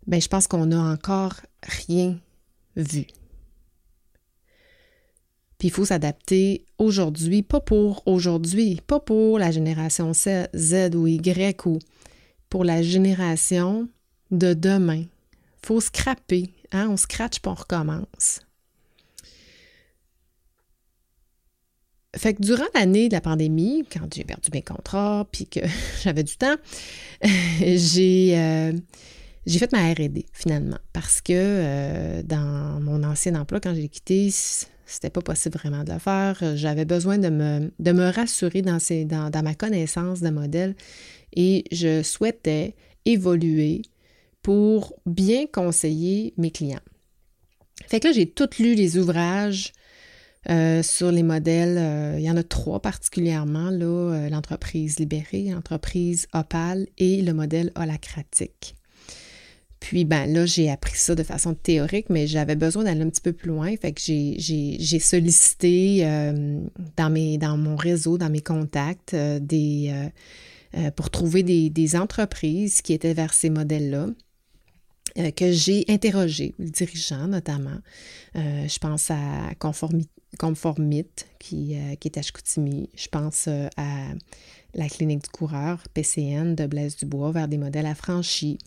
ben 0.06 0.20
je 0.20 0.28
pense 0.28 0.46
qu'on 0.46 0.66
n'a 0.66 0.82
encore 0.82 1.34
rien 1.62 2.18
vu. 2.76 3.06
Puis 5.58 5.68
il 5.68 5.70
faut 5.70 5.84
s'adapter 5.84 6.64
aujourd'hui, 6.78 7.42
pas 7.42 7.60
pour 7.60 8.02
aujourd'hui, 8.06 8.80
pas 8.86 9.00
pour 9.00 9.38
la 9.38 9.50
génération 9.50 10.12
Z 10.14 10.94
ou 10.94 11.06
Y 11.06 11.66
ou 11.66 11.78
pour 12.48 12.64
la 12.64 12.80
génération 12.82 13.88
de 14.30 14.54
demain. 14.54 15.04
Faut 15.62 15.80
scraper, 15.80 16.50
hein? 16.72 16.88
on 16.90 16.96
scratch 16.96 17.40
puis 17.40 17.50
on 17.50 17.54
recommence. 17.54 18.40
Fait 22.16 22.34
que 22.34 22.42
durant 22.42 22.64
l'année 22.74 23.08
de 23.08 23.14
la 23.14 23.20
pandémie, 23.20 23.84
quand 23.92 24.12
j'ai 24.12 24.24
perdu 24.24 24.48
mes 24.52 24.62
contrats 24.62 25.26
puis 25.30 25.46
que 25.46 25.60
j'avais 26.02 26.24
du 26.24 26.36
temps, 26.36 26.56
j'ai 27.60 28.32
euh, 28.36 28.72
j'ai 29.46 29.58
fait 29.58 29.72
ma 29.72 29.92
R&D 29.92 30.26
finalement 30.32 30.78
parce 30.92 31.20
que 31.20 31.32
euh, 31.34 32.22
dans 32.22 32.80
mon 32.80 33.02
ancien 33.04 33.34
emploi 33.34 33.60
quand 33.60 33.74
j'ai 33.74 33.88
quitté, 33.88 34.30
c'était 34.30 35.10
pas 35.10 35.20
possible 35.20 35.58
vraiment 35.58 35.84
de 35.84 35.92
le 35.92 35.98
faire. 35.98 36.38
J'avais 36.54 36.84
besoin 36.84 37.18
de 37.18 37.28
me, 37.28 37.70
de 37.78 37.92
me 37.92 38.10
rassurer 38.10 38.62
dans, 38.62 38.78
ces, 38.78 39.04
dans 39.04 39.30
ma 39.42 39.54
connaissance 39.54 40.20
de 40.20 40.30
modèle 40.30 40.74
et 41.36 41.64
je 41.72 42.02
souhaitais 42.02 42.74
évoluer 43.04 43.82
pour 44.48 44.98
bien 45.04 45.44
conseiller 45.44 46.32
mes 46.38 46.50
clients. 46.50 46.80
Fait 47.86 48.00
que 48.00 48.08
là, 48.08 48.14
j'ai 48.14 48.24
tout 48.24 48.48
lu 48.58 48.74
les 48.74 48.96
ouvrages 48.96 49.74
euh, 50.48 50.82
sur 50.82 51.12
les 51.12 51.22
modèles. 51.22 51.76
Euh, 51.76 52.18
il 52.18 52.24
y 52.24 52.30
en 52.30 52.36
a 52.38 52.42
trois 52.42 52.80
particulièrement, 52.80 53.68
là, 53.68 53.84
euh, 53.84 54.30
l'entreprise 54.30 55.00
libérée, 55.00 55.50
l'entreprise 55.50 56.28
opale 56.32 56.86
et 56.96 57.20
le 57.20 57.34
modèle 57.34 57.72
holacratique. 57.74 58.74
Puis, 59.80 60.06
ben 60.06 60.24
là, 60.24 60.46
j'ai 60.46 60.70
appris 60.70 60.96
ça 60.96 61.14
de 61.14 61.22
façon 61.24 61.52
théorique, 61.52 62.08
mais 62.08 62.26
j'avais 62.26 62.56
besoin 62.56 62.84
d'aller 62.84 63.02
un 63.02 63.10
petit 63.10 63.20
peu 63.20 63.34
plus 63.34 63.50
loin. 63.50 63.76
Fait 63.76 63.92
que 63.92 64.00
j'ai 64.00 64.98
sollicité 64.98 66.04
dans, 66.96 67.58
mon 67.58 67.76
réseau, 67.76 68.16
dans 68.16 68.30
mes 68.30 68.40
contacts, 68.40 69.14
pour 70.96 71.10
trouver 71.10 71.42
des, 71.42 71.96
entreprises 71.96 72.80
qui 72.80 72.94
étaient 72.94 73.12
vers 73.12 73.34
ces 73.34 73.50
modèles-là. 73.50 74.06
Que 75.14 75.52
j'ai 75.52 75.84
interrogé, 75.88 76.54
le 76.58 76.70
dirigeant 76.70 77.28
notamment. 77.28 77.78
je 78.34 78.78
pense 78.78 79.10
à 79.10 79.54
Conformite, 80.36 81.26
qui, 81.38 81.76
euh, 81.76 81.94
qui 81.96 82.08
est 82.08 82.18
à 82.18 82.22
Chicoutimi. 82.22 82.90
Je 82.94 83.08
pense 83.08 83.46
euh, 83.48 83.68
à 83.76 84.08
la 84.74 84.88
clinique 84.88 85.24
du 85.24 85.30
coureur, 85.30 85.82
PCN 85.94 86.54
de 86.54 86.66
Blaise 86.66 86.96
Dubois, 86.96 87.32
vers 87.32 87.48
des 87.48 87.56
modèles 87.56 87.86
affranchis. 87.86 88.58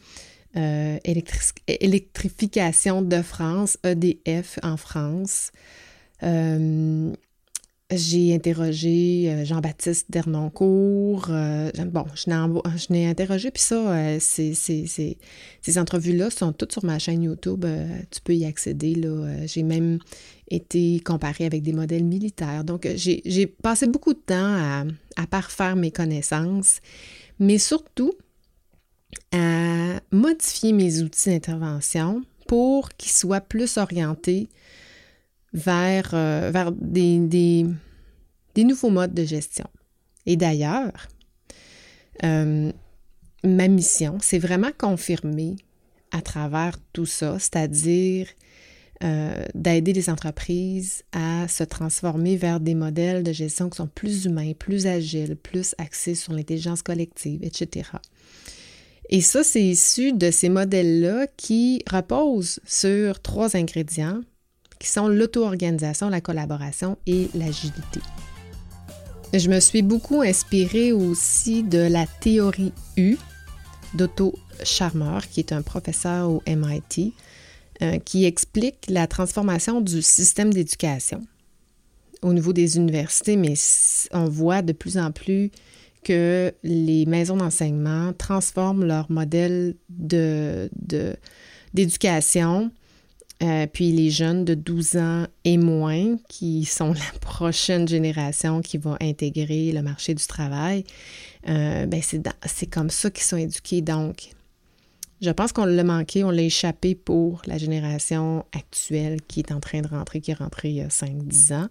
Euh, 0.57 0.98
électrification 1.05 3.01
de 3.01 3.21
France, 3.21 3.77
EDF 3.83 4.60
en 4.63 4.75
France. 4.75 5.51
J'ai 7.91 8.33
interrogé 8.33 9.29
euh, 9.29 9.43
Jean-Baptiste 9.43 10.10
Dernoncourt. 10.10 11.27
Euh, 11.29 11.69
bon, 11.88 12.05
je 12.15 12.93
l'ai 12.93 13.05
interrogé, 13.05 13.51
puis 13.51 13.62
ça, 13.62 13.93
euh, 13.93 14.17
ces 14.19 15.77
entrevues-là 15.77 16.29
sont 16.29 16.53
toutes 16.53 16.71
sur 16.71 16.86
ma 16.86 17.00
chaîne 17.00 17.24
YouTube. 17.24 17.65
tu 18.10 18.21
peux 18.21 18.33
y 18.33 18.45
accéder. 18.45 18.95
J'ai 19.45 19.63
même 19.63 20.00
été 20.50 21.01
comparée 21.01 21.45
avec 21.45 21.63
des 21.63 21.74
modèles 21.74 22.05
militaires. 22.05 22.63
Donc, 22.63 22.88
j'ai 22.95 23.48
passé 23.48 23.88
beaucoup 23.88 24.13
de 24.13 24.19
temps 24.19 24.36
à, 24.36 24.86
à 25.17 25.27
parfaire 25.27 25.75
mes 25.75 25.91
connaissances, 25.91 26.79
mais 27.39 27.57
surtout 27.57 28.13
à 29.33 30.00
modifier 30.12 30.71
mes 30.71 31.01
outils 31.01 31.29
d'intervention 31.29 32.21
pour 32.48 32.89
qu'ils 32.89 33.12
soient 33.12 33.41
plus 33.41 33.77
orientés 33.77 34.48
vers, 35.53 36.12
euh, 36.13 36.72
des, 36.79 37.65
nouveaux 38.58 38.89
modes 38.89 39.13
de 39.13 39.24
gestion. 39.24 39.67
Et 40.25 40.36
d'ailleurs, 40.36 41.08
euh, 42.24 42.72
ma 43.43 43.67
mission, 43.67 44.17
c'est 44.22 44.39
vraiment 44.39 44.72
confirmer 44.77 45.55
à 46.12 46.22
travers 46.22 46.77
tout 46.93 47.05
ça, 47.05 47.39
c'est-à-dire 47.39 48.27
euh, 49.03 49.46
d'aider 49.55 49.93
les 49.93 50.10
entreprises 50.10 51.03
à 51.12 51.48
se 51.48 51.63
transformer 51.63 52.36
vers 52.36 52.60
des 52.60 52.75
modèles 52.75 53.24
de 53.24 53.31
gestion 53.31 53.70
qui 53.70 53.77
sont 53.77 53.88
plus 53.88 54.25
humains, 54.25 54.53
plus 54.53 54.86
agiles, 54.86 55.36
plus 55.36 55.74
axés 55.79 56.13
sur 56.13 56.34
l'intelligence 56.34 56.84
collective, 56.84 57.43
etc. 57.43 57.89
Et 59.10 59.22
ça, 59.22 59.43
c'est 59.43 59.63
issu 59.63 60.13
de 60.13 60.29
ces 60.29 60.50
modèles-là 60.50 61.27
qui 61.36 61.84
reposent 61.89 62.60
sur 62.65 63.22
trois 63.22 63.58
ingrédients 63.58 64.22
qui 64.81 64.88
sont 64.88 65.07
l'auto-organisation, 65.07 66.09
la 66.09 66.21
collaboration 66.21 66.97
et 67.05 67.29
l'agilité. 67.35 68.00
Je 69.31 69.47
me 69.47 69.59
suis 69.59 69.83
beaucoup 69.83 70.21
inspirée 70.21 70.91
aussi 70.91 71.61
de 71.61 71.77
la 71.77 72.07
théorie 72.07 72.73
U 72.97 73.15
d'Otto 73.93 74.33
Charmer, 74.63 75.19
qui 75.29 75.39
est 75.39 75.53
un 75.53 75.61
professeur 75.61 76.31
au 76.31 76.41
MIT, 76.47 77.13
euh, 77.83 78.00
qui 78.00 78.25
explique 78.25 78.88
la 78.89 79.05
transformation 79.05 79.81
du 79.81 80.01
système 80.01 80.51
d'éducation 80.51 81.21
au 82.23 82.33
niveau 82.33 82.51
des 82.51 82.77
universités, 82.77 83.35
mais 83.35 83.53
on 84.11 84.25
voit 84.25 84.63
de 84.63 84.73
plus 84.73 84.97
en 84.97 85.11
plus 85.11 85.51
que 86.03 86.51
les 86.63 87.05
maisons 87.05 87.38
d'enseignement 87.38 88.13
transforment 88.13 88.85
leur 88.85 89.11
modèle 89.11 89.75
d'éducation 89.89 92.71
euh, 93.41 93.65
puis 93.71 93.91
les 93.91 94.12
jeunes 94.12 94.45
de 94.45 94.53
12 94.53 94.98
ans 94.98 95.25
et 95.45 95.57
moins, 95.57 96.17
qui 96.27 96.65
sont 96.65 96.93
la 96.93 97.19
prochaine 97.19 97.88
génération 97.88 98.62
qui 98.62 98.77
va 98.77 98.98
intégrer 99.01 99.71
le 99.71 99.81
marché 99.81 100.13
du 100.13 100.25
travail, 100.25 100.83
euh, 101.48 101.86
ben 101.86 102.01
c'est 102.01 102.67
comme 102.67 102.89
ça 102.89 103.10
qu'ils 103.10 103.24
sont 103.24 103.38
éduqués. 103.38 103.81
Donc, 103.81 104.29
je 105.21 105.29
pense 105.29 105.51
qu'on 105.51 105.65
l'a 105.65 105.83
manqué, 105.83 106.24
on 106.24 106.31
l'a 106.31 106.43
échappé 106.43 106.95
pour 106.95 107.41
la 107.45 107.57
génération 107.57 108.45
actuelle 108.53 109.21
qui 109.27 109.39
est 109.39 109.51
en 109.51 109.60
train 109.60 109.81
de 109.81 109.88
rentrer, 109.88 110.19
qui 110.19 110.31
est 110.31 110.36
rentrée 110.36 110.69
il 110.69 110.75
y 110.75 110.81
a 110.81 110.88
5-10 110.88 111.53
ans. 111.53 111.67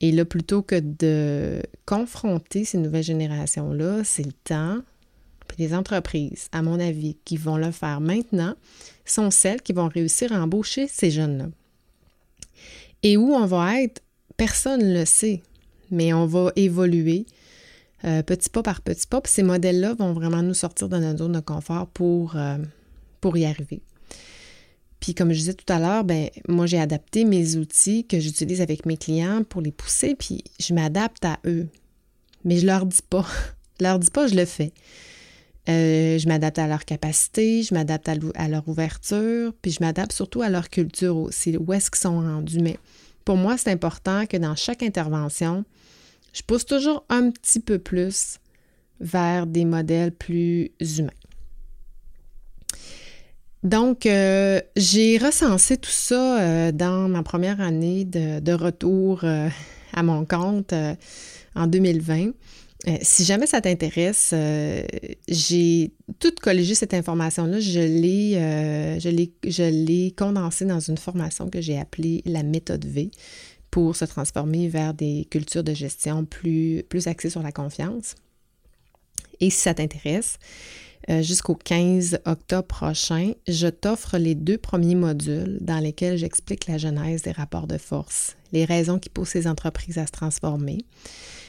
Et 0.00 0.12
là, 0.12 0.24
plutôt 0.24 0.62
que 0.62 0.80
de 0.80 1.62
confronter 1.86 2.64
ces 2.64 2.78
nouvelles 2.78 3.04
générations-là, 3.04 4.02
c'est 4.04 4.24
le 4.26 4.32
temps 4.32 4.78
puis 5.48 5.58
les 5.58 5.74
entreprises, 5.74 6.48
à 6.52 6.62
mon 6.62 6.80
avis, 6.80 7.16
qui 7.24 7.36
vont 7.36 7.56
le 7.56 7.70
faire 7.70 8.00
maintenant, 8.00 8.54
sont 9.04 9.30
celles 9.30 9.62
qui 9.62 9.72
vont 9.72 9.88
réussir 9.88 10.32
à 10.32 10.42
embaucher 10.42 10.88
ces 10.88 11.10
jeunes-là. 11.10 11.46
Et 13.02 13.16
où 13.16 13.34
on 13.34 13.46
va 13.46 13.82
être, 13.82 14.02
personne 14.36 14.82
ne 14.82 15.00
le 15.00 15.04
sait, 15.04 15.42
mais 15.90 16.12
on 16.12 16.26
va 16.26 16.52
évoluer 16.56 17.26
euh, 18.04 18.22
petit 18.22 18.50
pas 18.50 18.62
par 18.62 18.82
petit 18.82 19.06
pas. 19.06 19.22
Ces 19.24 19.42
modèles-là 19.42 19.94
vont 19.94 20.12
vraiment 20.12 20.42
nous 20.42 20.54
sortir 20.54 20.88
de 20.88 20.98
notre 20.98 21.18
zone 21.18 21.32
de 21.32 21.40
confort 21.40 21.86
pour, 21.86 22.36
euh, 22.36 22.58
pour 23.20 23.36
y 23.36 23.46
arriver. 23.46 23.80
Puis 25.00 25.14
comme 25.14 25.32
je 25.32 25.38
disais 25.38 25.54
tout 25.54 25.70
à 25.72 25.78
l'heure, 25.78 26.04
ben 26.04 26.28
moi 26.48 26.66
j'ai 26.66 26.78
adapté 26.78 27.24
mes 27.24 27.56
outils 27.56 28.06
que 28.06 28.20
j'utilise 28.20 28.60
avec 28.60 28.84
mes 28.84 28.96
clients 28.96 29.42
pour 29.44 29.60
les 29.62 29.72
pousser, 29.72 30.14
puis 30.14 30.44
je 30.60 30.74
m'adapte 30.74 31.24
à 31.24 31.38
eux. 31.46 31.68
Mais 32.44 32.58
je 32.58 32.66
leur 32.66 32.86
dis 32.86 33.02
pas. 33.08 33.26
Je 33.80 33.84
leur 33.86 33.98
dis 33.98 34.10
pas, 34.10 34.28
je 34.28 34.36
le 34.36 34.44
fais. 34.44 34.72
Euh, 35.68 36.18
je 36.18 36.28
m'adapte 36.28 36.58
à 36.58 36.66
leur 36.66 36.84
capacité, 36.84 37.62
je 37.62 37.72
m'adapte 37.72 38.08
à, 38.08 38.48
leur 38.48 38.68
ouverture, 38.68 39.54
puis 39.62 39.70
je 39.70 39.82
m'adapte 39.82 40.12
surtout 40.12 40.42
à 40.42 40.50
leur 40.50 40.68
culture 40.68 41.16
aussi, 41.16 41.56
où 41.56 41.72
est-ce 41.72 41.90
qu'ils 41.90 42.00
sont 42.00 42.20
rendus. 42.20 42.60
Mais 42.60 42.78
pour 43.24 43.36
moi, 43.36 43.56
c'est 43.56 43.70
important 43.70 44.26
que 44.26 44.36
dans 44.36 44.54
chaque 44.56 44.82
intervention, 44.82 45.64
je 46.34 46.42
pousse 46.42 46.66
toujours 46.66 47.04
un 47.08 47.30
petit 47.30 47.60
peu 47.60 47.78
plus 47.78 48.38
vers 49.00 49.46
des 49.46 49.64
modèles 49.64 50.12
plus 50.12 50.70
humains. 50.80 51.10
Donc, 53.62 54.04
euh, 54.04 54.60
j'ai 54.76 55.16
recensé 55.16 55.78
tout 55.78 55.88
ça 55.90 56.42
euh, 56.42 56.72
dans 56.72 57.08
ma 57.08 57.22
première 57.22 57.62
année 57.62 58.04
de, 58.04 58.52
retour 58.52 59.24
à 59.24 60.02
mon 60.02 60.26
compte 60.26 60.74
en 61.54 61.66
2020. 61.66 62.32
Euh, 62.86 62.98
si 63.00 63.24
jamais 63.24 63.46
ça 63.46 63.60
t'intéresse, 63.60 64.30
euh, 64.34 64.82
j'ai 65.26 65.92
tout 66.18 66.32
collégé 66.42 66.74
cette 66.74 66.92
information-là. 66.92 67.60
Je 67.60 67.80
l'ai, 67.80 68.36
euh, 68.36 69.00
je 69.00 69.08
l'ai, 69.08 69.32
je 69.46 69.62
l'ai 69.62 70.12
condensée 70.16 70.66
dans 70.66 70.80
une 70.80 70.98
formation 70.98 71.48
que 71.48 71.60
j'ai 71.60 71.78
appelée 71.78 72.22
la 72.26 72.42
méthode 72.42 72.84
V 72.84 73.10
pour 73.70 73.96
se 73.96 74.04
transformer 74.04 74.68
vers 74.68 74.92
des 74.92 75.26
cultures 75.30 75.64
de 75.64 75.72
gestion 75.72 76.24
plus, 76.24 76.84
plus 76.88 77.06
axées 77.06 77.30
sur 77.30 77.42
la 77.42 77.52
confiance. 77.52 78.14
Et 79.40 79.50
si 79.50 79.62
ça 79.62 79.74
t'intéresse, 79.74 80.38
jusqu'au 81.08 81.56
15 81.56 82.20
octobre 82.24 82.68
prochain, 82.68 83.32
je 83.48 83.66
t'offre 83.66 84.16
les 84.16 84.36
deux 84.36 84.58
premiers 84.58 84.94
modules 84.94 85.58
dans 85.60 85.80
lesquels 85.80 86.16
j'explique 86.16 86.68
la 86.68 86.78
genèse 86.78 87.22
des 87.22 87.32
rapports 87.32 87.66
de 87.66 87.76
force, 87.76 88.36
les 88.54 88.64
raisons 88.64 88.98
qui 88.98 89.10
poussent 89.10 89.30
ces 89.30 89.46
entreprises 89.46 89.98
à 89.98 90.06
se 90.06 90.12
transformer. 90.12 90.78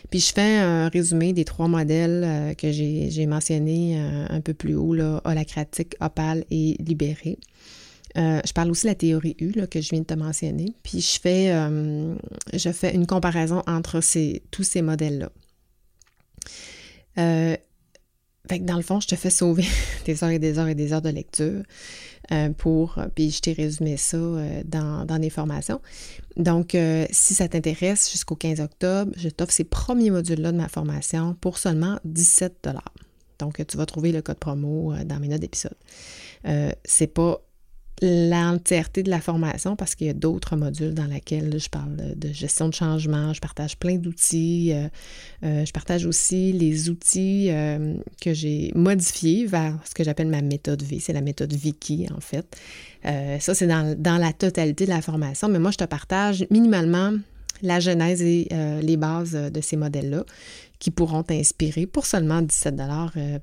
Puis 0.10 0.20
je 0.20 0.34
fais 0.34 0.58
un 0.58 0.90
résumé 0.90 1.34
des 1.34 1.46
trois 1.46 1.68
modèles 1.68 2.24
euh, 2.26 2.54
que 2.54 2.72
j'ai 2.72 3.26
mentionnés 3.26 3.98
euh, 3.98 4.26
un 4.30 4.42
peu 4.42 4.54
plus 4.54 4.76
haut, 4.76 4.96
holacratique, 5.24 5.96
opale 6.00 6.44
et 6.52 6.76
libéré. 6.80 7.38
Euh, 8.18 8.40
je 8.46 8.54
parle 8.54 8.72
aussi 8.72 8.84
de 8.84 8.90
la 8.90 8.96
théorie 8.96 9.36
U 9.40 9.54
que 9.68 9.82
je 9.82 9.90
viens 9.90 10.00
de 10.00 10.06
te 10.06 10.14
mentionner. 10.14 10.74
Puis 10.84 11.02
je 11.02 11.20
fais, 11.20 11.52
une 12.94 13.08
comparaison 13.08 13.62
entre 13.68 14.00
tous 14.52 14.64
ces 14.64 14.82
modèles-là. 14.82 15.30
Dans 17.18 18.78
le 18.78 18.84
fond, 18.84 19.00
je 19.00 19.08
te 19.08 19.16
fais 19.16 19.30
sauver 19.30 19.66
des 20.06 20.24
heures 20.24 20.30
et 20.30 20.40
des 20.40 20.60
heures 20.60 20.68
et 20.68 20.76
des 20.76 20.94
heures 20.94 21.02
de 21.02 21.10
lecture 21.10 21.64
pour, 22.58 23.00
puis 23.13 23.32
je 23.32 23.41
t'ai 23.41 23.53
résumé 23.53 23.98
ça 23.98 24.17
euh, 24.17 24.62
dans, 24.65 25.05
dans 25.05 25.20
des 25.20 25.29
formations. 25.29 25.82
Donc, 26.38 26.75
euh, 26.75 27.05
si 27.12 27.34
ça 27.34 27.48
t'intéresse, 27.48 28.12
jusqu'au 28.12 28.36
15 28.36 28.60
octobre, 28.60 29.12
je 29.15 29.29
t'offre 29.29 29.51
ces 29.51 29.63
premiers 29.63 30.10
modules-là 30.10 30.51
de 30.51 30.58
ma 30.58 30.67
formation 30.67 31.36
pour 31.39 31.58
seulement 31.58 32.00
17 32.05 32.70
Donc, 33.39 33.65
tu 33.65 33.77
vas 33.77 33.86
trouver 33.86 34.12
le 34.12 34.22
code 34.22 34.38
promo 34.38 34.94
dans 35.05 35.20
mes 35.20 35.27
notes 35.27 35.41
d'épisode. 35.41 35.75
c'est 36.84 37.08
pas 37.08 37.45
l'entièreté 38.02 39.04
de 39.04 39.10
la 39.10 39.22
formation 39.22 39.75
parce 39.75 39.96
qu'il 39.96 40.08
y 40.08 40.10
a 40.10 40.14
d'autres 40.14 40.56
modules 40.56 40.94
dans 40.94 41.06
lesquels 41.06 41.58
je 41.60 41.70
parle 41.70 41.96
de 42.16 42.32
gestion 42.34 42.68
de 42.68 42.74
changement, 42.74 43.34
je 43.34 43.40
partage 43.40 43.78
plein 43.78 43.96
d'outils, 43.96 44.74
euh, 44.74 44.88
euh, 45.44 45.66
je 45.66 45.72
partage 45.72 46.06
aussi 46.06 46.52
les 46.52 46.90
outils 46.90 47.48
euh, 47.50 47.96
que 48.22 48.34
j'ai 48.34 48.72
modifiés 48.75 49.46
vers 49.46 49.80
ce 49.86 49.94
que 49.94 50.04
j'appelle 50.04 50.28
ma 50.28 50.42
méthode 50.42 50.84
V, 50.84 51.00
c'est 51.00 51.14
la 51.14 51.22
méthode 51.22 51.54
Vicky 51.54 52.08
en 52.14 52.20
fait. 52.20 52.46
ça, 53.40 53.54
c'est 53.54 53.68
dans, 53.68 53.96
dans, 53.98 54.18
la 54.18 54.34
totalité 54.34 54.86
de 54.86 54.90
la 54.90 55.02
formation, 55.02 55.48
mais 55.48 55.60
moi, 55.60 55.72
je 55.72 55.78
te 55.78 55.84
partage 55.86 56.46
minimalement 56.50 57.14
la 57.62 57.80
genèse 57.80 58.22
et 58.22 58.50
les 58.82 58.98
bases 58.98 59.32
de 59.32 59.62
ces 59.62 59.78
modèles-là 59.78 60.25
qui 60.80 60.92
pourront 60.92 61.24
t'inspirer 61.24 61.86
pour 61.86 62.06
seulement 62.06 62.42
17 62.42 62.75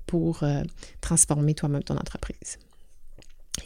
pour 0.06 0.44
transformer 1.00 1.54
toi-même 1.54 1.82
ton 1.82 1.94
entreprise. 1.94 2.58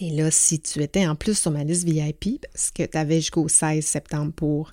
Et 0.01 0.11
là, 0.11 0.31
si 0.31 0.61
tu 0.61 0.83
étais 0.83 1.07
en 1.07 1.15
plus 1.15 1.39
sur 1.39 1.51
ma 1.51 1.65
liste 1.65 1.85
VIP, 1.85 2.41
parce 2.53 2.71
que 2.71 2.83
tu 2.83 2.99
avais 2.99 3.17
jusqu'au 3.17 3.49
16 3.49 3.85
septembre 3.85 4.33
pour 4.33 4.73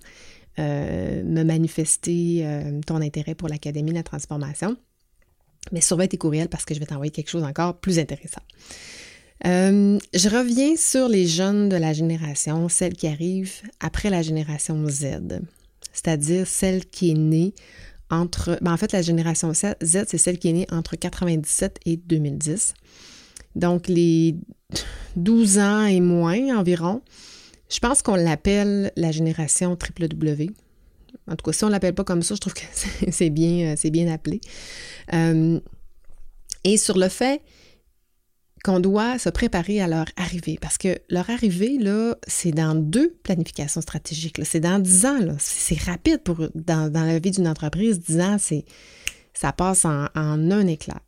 euh, 0.60 1.24
me 1.24 1.44
manifester 1.44 2.42
euh, 2.46 2.82
ton 2.86 2.98
intérêt 2.98 3.36
pour 3.36 3.48
l'Académie 3.48 3.92
de 3.92 3.96
la 3.96 4.04
transformation, 4.04 4.76
mais 5.72 5.82
surveille 5.82 6.10
tes 6.10 6.18
courriels 6.18 6.50
parce 6.50 6.66
que 6.66 6.74
je 6.74 6.80
vais 6.80 6.86
t'envoyer 6.86 7.12
quelque 7.12 7.30
chose 7.30 7.44
encore 7.44 7.80
plus 7.80 8.00
intéressant. 8.00 8.42
Euh, 9.46 9.98
je 10.14 10.30
reviens 10.30 10.76
sur 10.76 11.08
les 11.08 11.26
jeunes 11.26 11.70
de 11.70 11.76
la 11.76 11.94
génération, 11.94 12.70
celles 12.70 12.94
qui 12.94 13.08
arrivent 13.08 13.62
après 13.80 14.10
la 14.10 14.22
génération 14.22 14.88
Z, 14.88 15.42
c'est-à-dire 15.92 16.48
celle 16.48 16.86
qui 16.86 17.12
est 17.12 17.16
née 17.18 17.54
entre... 18.10 18.58
Ben 18.62 18.74
en 18.74 18.78
fait, 18.78 18.92
la 18.92 19.02
génération 19.02 19.54
Z, 19.54 19.76
c'est 19.82 20.18
celle 20.18 20.38
qui 20.38 20.50
est 20.50 20.54
née 20.54 20.68
entre 20.72 20.96
97 20.96 21.80
et 21.86 21.98
2010. 21.98 22.74
Donc, 23.56 23.88
les 23.88 24.36
12 25.16 25.60
ans 25.60 25.86
et 25.86 26.00
moins 26.00 26.58
environ, 26.58 27.02
je 27.70 27.80
pense 27.80 28.02
qu'on 28.02 28.16
l'appelle 28.16 28.92
la 28.96 29.12
génération 29.12 29.76
triple. 29.76 30.08
En 31.28 31.36
tout 31.36 31.46
cas, 31.46 31.54
si 31.54 31.64
on 31.64 31.68
ne 31.68 31.72
l'appelle 31.72 31.96
pas 31.96 32.04
comme 32.04 32.22
ça, 32.22 32.36
je 32.36 32.40
trouve 32.40 32.54
que 32.54 32.62
c'est 33.12 33.30
bien, 33.30 33.76
euh, 33.76 34.14
appelé. 34.14 34.42
Euh, 35.14 35.60
et 36.64 36.78
sur 36.78 36.98
le 36.98 37.10
fait 37.10 37.42
qu'on 38.64 38.80
doit 38.80 39.20
se 39.20 39.30
préparer 39.30 39.82
à 39.82 39.88
leur 39.88 40.06
arrivée, 40.16 40.58
parce 40.62 40.78
que 40.78 40.98
leur 41.10 41.30
arrivée, 41.30 41.78
là, 41.80 42.16
c'est 42.28 42.52
dans 42.52 42.76
deux 42.76 43.14
planifications 43.24 43.82
stratégiques. 43.82 44.40
C'est 44.46 44.62
dans 44.62 44.80
10 44.80 45.06
ans. 45.06 45.36
C'est 45.38 45.82
rapide 45.82 46.22
dans, 46.56 46.90
la 46.94 47.20
vie 47.20 47.32
d'une 47.32 47.48
entreprise. 47.48 48.00
10 48.00 48.20
ans, 48.22 48.38
ça 49.34 49.52
passe 49.52 49.84
en, 49.84 50.06
en 50.16 50.52
un 50.52 50.68
éclair. 50.68 51.02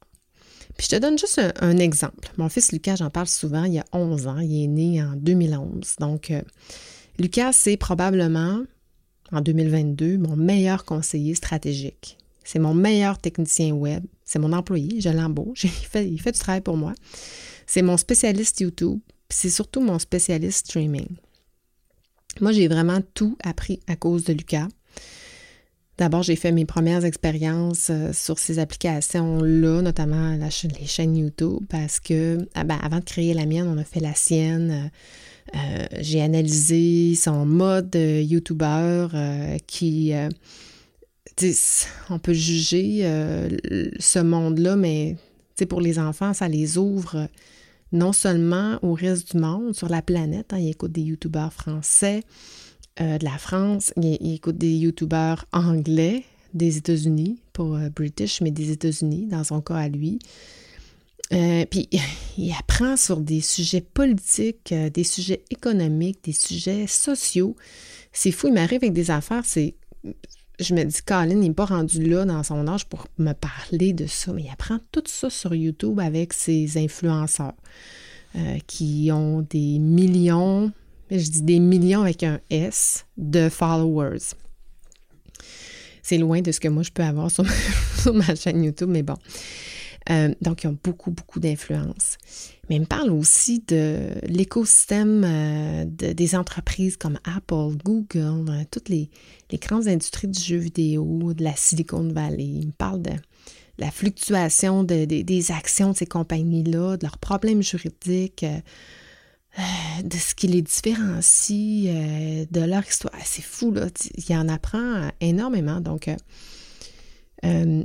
Puis 0.77 0.87
je 0.89 0.95
te 0.95 1.01
donne 1.01 1.17
juste 1.17 1.41
un, 1.61 1.77
exemple. 1.77 2.29
Mon 2.37 2.49
fils 2.49 2.71
Lucas, 2.71 2.97
j'en 2.97 3.09
parle 3.09 3.27
souvent, 3.27 3.63
il 3.63 3.73
y 3.73 3.79
a 3.79 3.85
11 3.93 4.27
ans, 4.27 4.39
il 4.39 4.63
est 4.63 4.67
né 4.67 5.01
en 5.01 5.13
2011. 5.15 5.95
Donc, 5.99 6.31
euh, 6.31 6.41
Lucas, 7.17 7.53
c'est 7.53 7.77
probablement, 7.77 8.63
en 9.31 9.41
2022, 9.41 10.17
mon 10.17 10.35
meilleur 10.35 10.83
conseiller 10.83 11.33
stratégique. 11.35 12.17
C'est 12.43 12.59
mon 12.59 12.73
meilleur 12.73 13.17
technicien 13.17 13.71
web. 13.73 14.03
C'est 14.25 14.39
mon 14.39 14.53
employé, 14.53 14.99
je 15.01 15.09
l'embauche. 15.09 15.63
Il 15.63 15.69
fait, 15.69 16.07
il 16.07 16.21
fait 16.21 16.31
du 16.31 16.39
travail 16.39 16.61
pour 16.61 16.77
moi. 16.77 16.93
C'est 17.65 17.81
mon 17.81 17.97
spécialiste 17.97 18.59
YouTube. 18.59 18.99
C'est 19.29 19.49
surtout 19.49 19.81
mon 19.81 19.97
spécialiste 19.97 20.67
streaming. 20.67 21.07
Moi, 22.41 22.51
j'ai 22.51 22.67
vraiment 22.67 22.99
tout 23.13 23.37
appris 23.43 23.79
à 23.87 23.95
cause 23.95 24.25
de 24.25 24.33
Lucas. 24.33 24.67
D'abord, 25.97 26.23
j'ai 26.23 26.35
fait 26.35 26.51
mes 26.51 26.65
premières 26.65 27.05
expériences 27.05 27.89
euh, 27.89 28.11
sur 28.11 28.37
ces 28.37 28.59
applications-là, 28.59 29.81
notamment 29.81 30.35
les 30.35 30.85
chaînes 30.85 31.15
YouTube, 31.15 31.63
parce 31.69 32.01
que 32.01 32.37
ah 32.53 32.65
ben, 32.65 32.77
avant 32.83 32.99
de 32.99 33.05
créer 33.05 33.33
la 33.33 33.45
mienne, 33.45 33.67
on 33.67 33.77
a 33.77 33.85
fait 33.85 34.01
la 34.01 34.13
sienne. 34.13 34.71
Euh, 34.71 35.55
euh, 35.55 35.85
j'ai 36.01 36.21
analysé 36.21 37.15
son 37.15 37.45
mode 37.45 37.95
YouTuber 37.95 39.07
qui, 39.67 40.11
on 42.09 42.19
peut 42.19 42.33
juger 42.33 43.03
ce 43.99 44.19
monde-là, 44.19 44.75
mais 44.75 45.15
pour 45.69 45.81
les 45.81 45.99
enfants, 45.99 46.33
ça 46.33 46.47
les 46.47 46.79
ouvre 46.79 47.29
non 47.91 48.11
seulement 48.11 48.79
au 48.81 48.93
reste 48.93 49.33
du 49.33 49.41
monde, 49.41 49.75
sur 49.75 49.87
la 49.87 50.01
planète. 50.01 50.51
Hein, 50.51 50.57
ils 50.57 50.71
écoutent 50.71 50.91
des 50.91 51.01
YouTubeurs 51.01 51.53
français, 51.53 52.23
euh, 53.01 53.17
de 53.17 53.25
la 53.25 53.37
France, 53.37 53.93
il, 53.97 54.35
écoute 54.35 54.57
des 54.57 54.73
youtubeurs 54.73 55.45
anglais 55.51 56.23
des 56.53 56.77
États-Unis, 56.77 57.41
pas 57.51 57.63
euh, 57.63 57.89
British, 57.89 58.39
mais 58.39 58.51
des 58.51 58.71
États-Unis, 58.71 59.25
dans 59.25 59.43
son 59.43 59.59
cas 59.59 59.75
à 59.75 59.89
lui. 59.89 60.19
Euh, 61.33 61.65
puis 61.65 61.89
il 62.37 62.53
apprend 62.57 62.95
sur 62.95 63.17
des 63.17 63.41
sujets 63.41 63.81
politiques, 63.81 64.73
des 64.73 65.03
sujets 65.03 65.43
économiques, 65.49 66.19
des 66.23 66.31
sujets 66.31 66.87
sociaux. 66.87 67.57
C'est 68.13 68.31
fou, 68.31 68.47
il 68.47 68.53
m'arrive 68.53 68.77
avec 68.83 68.93
des 68.93 69.11
affaires, 69.11 69.43
c'est. 69.43 69.75
Je 70.57 70.73
me 70.73 70.85
dis, 70.85 71.01
Colin, 71.05 71.35
n'est 71.35 71.51
pas 71.51 71.65
rendu 71.65 72.01
là 72.07 72.23
dans 72.23 72.41
son 72.43 72.65
âge 72.69 72.85
pour 72.85 73.07
me 73.17 73.33
parler 73.33 73.91
de 73.91 74.05
ça, 74.05 74.31
mais 74.31 74.43
il 74.43 74.49
apprend 74.49 74.79
tout 74.93 75.03
ça 75.05 75.29
sur 75.29 75.53
YouTube 75.53 75.99
avec 75.99 76.31
ses 76.31 76.77
influenceurs 76.77 77.55
qui 78.67 79.09
ont 79.11 79.41
des 79.49 79.79
millions, 79.79 80.71
je 81.09 81.29
dis 81.29 81.41
des 81.41 81.59
millions 81.59 82.01
avec 82.01 82.23
un 82.23 82.39
S 82.49 83.05
de 83.17 83.49
followers. 83.49 84.33
C'est 86.01 86.17
loin 86.17 86.41
de 86.41 86.51
ce 86.51 86.59
que 86.59 86.67
moi 86.67 86.83
je 86.83 86.91
peux 86.91 87.03
avoir 87.03 87.31
sur 87.31 87.43
ma, 88.13 88.35
chaîne 88.35 88.63
YouTube, 88.63 88.89
mais 88.89 89.03
bon. 89.03 89.17
Euh, 90.11 90.33
donc, 90.41 90.63
ils 90.63 90.67
ont 90.67 90.77
beaucoup, 90.83 91.09
beaucoup 91.09 91.39
d'influence. 91.39 92.17
Mais 92.69 92.75
il 92.75 92.81
me 92.81 92.85
parle 92.85 93.09
aussi 93.09 93.63
de 93.67 94.11
l'écosystème 94.23 95.23
euh, 95.25 95.85
des 95.87 96.35
entreprises 96.35 96.95
comme 96.95 97.17
Apple, 97.23 97.75
Google, 97.83 98.49
euh, 98.49 98.63
toutes 98.69 98.89
les, 98.89 99.09
grandes 99.53 99.87
industries 99.87 100.27
du 100.27 100.39
jeu 100.39 100.57
vidéo, 100.57 101.33
de 101.33 101.43
la 101.43 101.55
Silicon 101.55 102.07
Valley. 102.09 102.43
Il 102.43 102.67
me 102.67 102.71
parle 102.71 103.01
de 103.01 103.13
la 103.79 103.89
fluctuation 103.89 104.83
des 104.83 105.51
actions 105.51 105.91
de 105.91 105.97
ces 105.97 106.05
compagnies-là, 106.05 106.97
de 106.97 107.03
leurs 107.03 107.17
problèmes 107.17 107.63
juridiques. 107.63 108.45
Euh, 109.57 110.01
de 110.03 110.17
ce 110.17 110.35
qui 110.35 110.47
les 110.47 110.61
différencie 110.61 111.87
euh, 111.87 112.45
de 112.51 112.59
leur 112.59 112.85
histoire. 112.85 113.13
C'est 113.23 113.41
fou, 113.43 113.71
là. 113.71 113.87
Il 114.27 114.35
en 114.35 114.49
apprend 114.49 115.09
énormément. 115.21 115.79
Donc, 115.79 116.09
euh, 117.45 117.83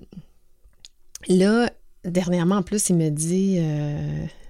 là, 1.29 1.71
dernièrement, 2.05 2.57
en 2.57 2.63
plus, 2.63 2.89
il 2.89 2.97
me 2.97 3.11
dit 3.11 3.61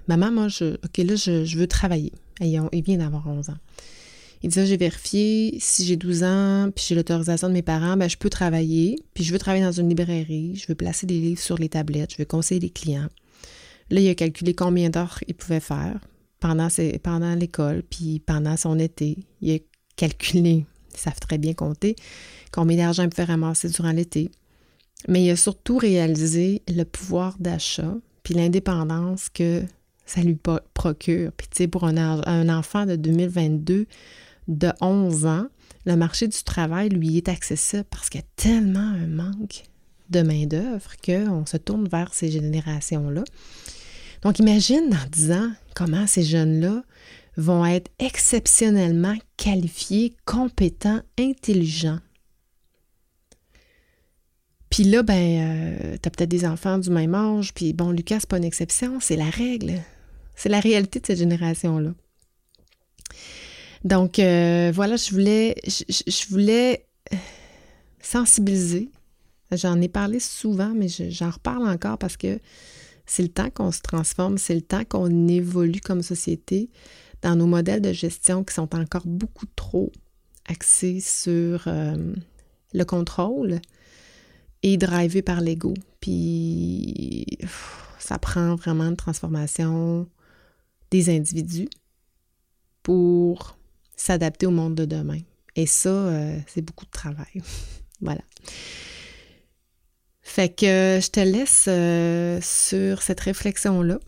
Maman, 0.07 0.31
moi, 0.31 0.47
je, 0.47 0.73
OK, 0.83 0.97
là, 0.97 1.15
je, 1.15 1.57
veux 1.57 1.67
travailler. 1.67 2.11
il 2.39 2.83
vient 2.83 2.97
d'avoir 2.97 3.27
11 3.27 3.51
ans. 3.51 3.57
Il 4.41 4.49
dit 4.49 4.65
J'ai 4.65 4.77
vérifié 4.77 5.57
si 5.59 5.85
j'ai 5.85 5.97
12 5.97 6.23
ans, 6.23 6.71
puis 6.75 6.85
j'ai 6.87 6.95
l'autorisation 6.95 7.49
de 7.49 7.53
mes 7.53 7.61
parents, 7.61 7.97
ben, 7.97 8.09
je 8.09 8.17
peux 8.17 8.31
travailler. 8.31 8.95
Puis 9.13 9.23
je 9.23 9.31
veux 9.31 9.37
travailler 9.37 9.63
dans 9.63 9.71
une 9.71 9.89
librairie, 9.89 10.55
je 10.55 10.65
veux 10.67 10.75
placer 10.75 11.05
des 11.05 11.19
livres 11.19 11.41
sur 11.41 11.59
les 11.59 11.69
tablettes, 11.69 12.13
je 12.13 12.17
veux 12.17 12.25
conseiller 12.25 12.61
les 12.61 12.71
clients. 12.71 13.09
Là, 13.91 14.01
il 14.01 14.09
a 14.09 14.15
calculé 14.15 14.55
combien 14.55 14.89
d'heures 14.89 15.19
il 15.27 15.35
pouvait 15.35 15.59
faire 15.59 15.99
pendant, 16.41 16.67
pendant 17.01 17.35
l'école, 17.35 17.83
puis 17.89 18.19
pendant 18.19 18.57
son 18.57 18.77
été. 18.77 19.19
Il 19.39 19.55
a 19.55 19.59
calculé, 19.95 20.65
ils 20.93 20.99
savent 20.99 21.19
très 21.21 21.37
bien 21.37 21.53
compter, 21.53 21.95
combien 22.51 22.75
d'argent 22.75 23.03
il 23.03 23.09
pouvait 23.09 23.23
ramasser 23.23 23.69
durant 23.69 23.91
l'été. 23.93 24.29
mais 25.07 25.23
il 25.23 25.29
a 25.29 25.37
surtout 25.37 25.77
réalisé 25.77 26.63
le 26.67 26.83
pouvoir 26.83 27.37
d'achat 27.39 27.95
puis 28.23 28.33
l'indépendance 28.33 29.29
que 29.29 29.63
ça 30.05 30.21
lui 30.21 30.37
procure. 30.73 31.31
Puis 31.31 31.47
tu 31.49 31.57
sais, 31.57 31.67
pour 31.67 31.85
un, 31.85 31.97
un, 31.97 32.49
enfant 32.49 32.85
de 32.85 32.95
2022 32.95 33.87
de 34.47 34.71
11 34.81 35.25
ans, 35.25 35.47
le 35.85 35.95
marché 35.95 36.27
du 36.27 36.43
travail 36.43 36.89
lui 36.89 37.17
est 37.17 37.29
accessible 37.29 37.85
parce 37.89 38.09
qu'il 38.09 38.21
y 38.21 38.23
a 38.23 38.27
tellement 38.35 38.79
un 38.79 39.07
manque 39.07 39.63
de 40.09 40.21
main-d'œuvre 40.21 40.91
qu'on 41.03 41.45
se 41.45 41.57
tourne 41.57 41.87
vers 41.87 42.13
ces 42.13 42.29
générations-là. 42.29 43.23
Donc, 44.23 44.39
imagine 44.39 44.89
dans 44.89 45.09
10 45.11 45.31
ans 45.31 45.51
comment 45.75 46.05
ces 46.07 46.23
jeunes-là 46.23 46.83
vont 47.37 47.65
être 47.65 47.89
exceptionnellement 47.99 49.15
qualifiés, 49.37 50.15
compétents, 50.25 51.01
intelligents. 51.17 51.99
Puis 54.69 54.83
là, 54.83 55.03
ben, 55.03 55.13
euh, 55.13 55.97
t'as 56.01 56.09
peut-être 56.09 56.29
des 56.29 56.45
enfants 56.45 56.77
du 56.77 56.89
même 56.89 57.15
âge, 57.15 57.53
puis 57.53 57.73
bon, 57.73 57.91
Lucas, 57.91 58.19
c'est 58.21 58.29
pas 58.29 58.37
une 58.37 58.43
exception, 58.43 58.99
c'est 58.99 59.17
la 59.17 59.29
règle. 59.29 59.81
C'est 60.35 60.49
la 60.49 60.59
réalité 60.59 60.99
de 60.99 61.05
cette 61.05 61.19
génération-là. 61.19 61.93
Donc, 63.83 64.19
euh, 64.19 64.71
voilà, 64.73 64.95
je 64.95 65.11
voulais, 65.11 65.55
je 65.65 66.29
voulais 66.29 66.85
sensibiliser. 67.99 68.89
J'en 69.51 69.81
ai 69.81 69.89
parlé 69.89 70.19
souvent, 70.19 70.73
mais 70.73 70.87
j'en 70.87 71.29
reparle 71.29 71.67
encore 71.67 71.97
parce 71.97 72.15
que 72.15 72.39
c'est 73.05 73.23
le 73.23 73.29
temps 73.29 73.49
qu'on 73.49 73.71
se 73.71 73.81
transforme, 73.81 74.37
c'est 74.37 74.55
le 74.55 74.61
temps 74.61 74.83
qu'on 74.85 75.27
évolue 75.27 75.81
comme 75.81 76.01
société 76.01 76.69
dans 77.21 77.35
nos 77.35 77.47
modèles 77.47 77.81
de 77.81 77.93
gestion 77.93 78.43
qui 78.43 78.53
sont 78.53 78.75
encore 78.75 79.05
beaucoup 79.05 79.45
trop 79.55 79.91
axés 80.45 80.99
sur 80.99 81.63
euh, 81.67 82.13
le 82.73 82.83
contrôle 82.83 83.59
et 84.63 84.77
drivés 84.77 85.21
par 85.21 85.41
l'ego. 85.41 85.73
Puis 85.99 87.25
ça 87.99 88.17
prend 88.17 88.55
vraiment 88.55 88.85
une 88.85 88.97
transformation 88.97 90.07
des 90.89 91.09
individus 91.09 91.69
pour 92.83 93.57
s'adapter 93.95 94.47
au 94.47 94.51
monde 94.51 94.75
de 94.75 94.85
demain. 94.85 95.19
Et 95.55 95.65
ça, 95.65 95.89
euh, 95.89 96.39
c'est 96.47 96.61
beaucoup 96.61 96.85
de 96.85 96.91
travail. 96.91 97.41
voilà. 98.01 98.21
Fait 100.21 100.49
que 100.49 100.99
je 101.01 101.09
te 101.09 101.19
laisse 101.19 101.65
euh, 101.67 102.39
sur 102.41 103.01
cette 103.01 103.19
réflexion-là. 103.19 103.99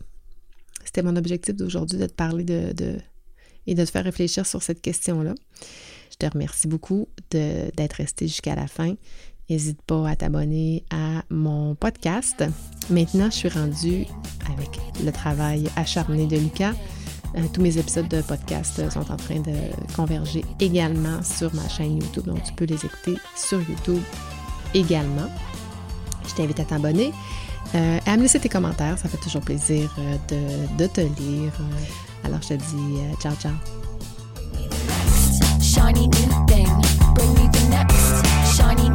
C'était 0.84 1.02
mon 1.02 1.16
objectif 1.16 1.54
d'aujourd'hui 1.54 1.98
de 1.98 2.06
te 2.06 2.12
parler 2.12 2.44
de, 2.44 2.98
et 3.66 3.74
de 3.74 3.84
te 3.84 3.90
faire 3.90 4.04
réfléchir 4.04 4.46
sur 4.46 4.62
cette 4.62 4.80
question-là. 4.80 5.34
Je 6.10 6.16
te 6.16 6.32
remercie 6.32 6.68
beaucoup 6.68 7.08
d'être 7.30 7.94
resté 7.94 8.28
jusqu'à 8.28 8.54
la 8.54 8.68
fin. 8.68 8.94
N'hésite 9.50 9.82
pas 9.82 10.08
à 10.08 10.16
t'abonner 10.16 10.84
à 10.90 11.22
mon 11.28 11.74
podcast. 11.74 12.44
Maintenant, 12.88 13.26
je 13.30 13.36
suis 13.36 13.48
rendue 13.48 14.06
avec 14.52 14.70
le 15.04 15.10
travail 15.10 15.68
acharné 15.76 16.26
de 16.26 16.36
Lucas. 16.36 16.74
Euh, 17.36 17.42
tous 17.52 17.60
mes 17.60 17.76
épisodes 17.76 18.08
de 18.08 18.22
podcast 18.22 18.88
sont 18.90 19.10
en 19.10 19.16
train 19.16 19.40
de 19.40 19.56
converger 19.96 20.44
également 20.60 21.22
sur 21.22 21.52
ma 21.54 21.68
chaîne 21.68 22.00
YouTube, 22.00 22.26
donc 22.26 22.42
tu 22.44 22.52
peux 22.52 22.64
les 22.64 22.76
écouter 22.76 23.16
sur 23.36 23.58
YouTube 23.68 24.02
également. 24.72 25.28
Je 26.28 26.34
t'invite 26.34 26.60
à 26.60 26.64
t'abonner, 26.64 27.12
euh, 27.74 27.98
à 28.06 28.16
me 28.16 28.22
laisser 28.22 28.40
tes 28.40 28.48
commentaires, 28.48 28.98
ça 28.98 29.08
fait 29.08 29.18
toujours 29.18 29.42
plaisir 29.42 29.94
euh, 29.98 30.16
de, 30.78 30.86
te 30.86 31.00
lire. 31.00 31.52
Euh, 31.60 32.26
alors 32.26 32.40
je 32.42 32.48
te 32.48 32.54
dis 32.54 32.98
ciao 33.20 33.34
ciao. 33.34 33.52
New 38.76 38.93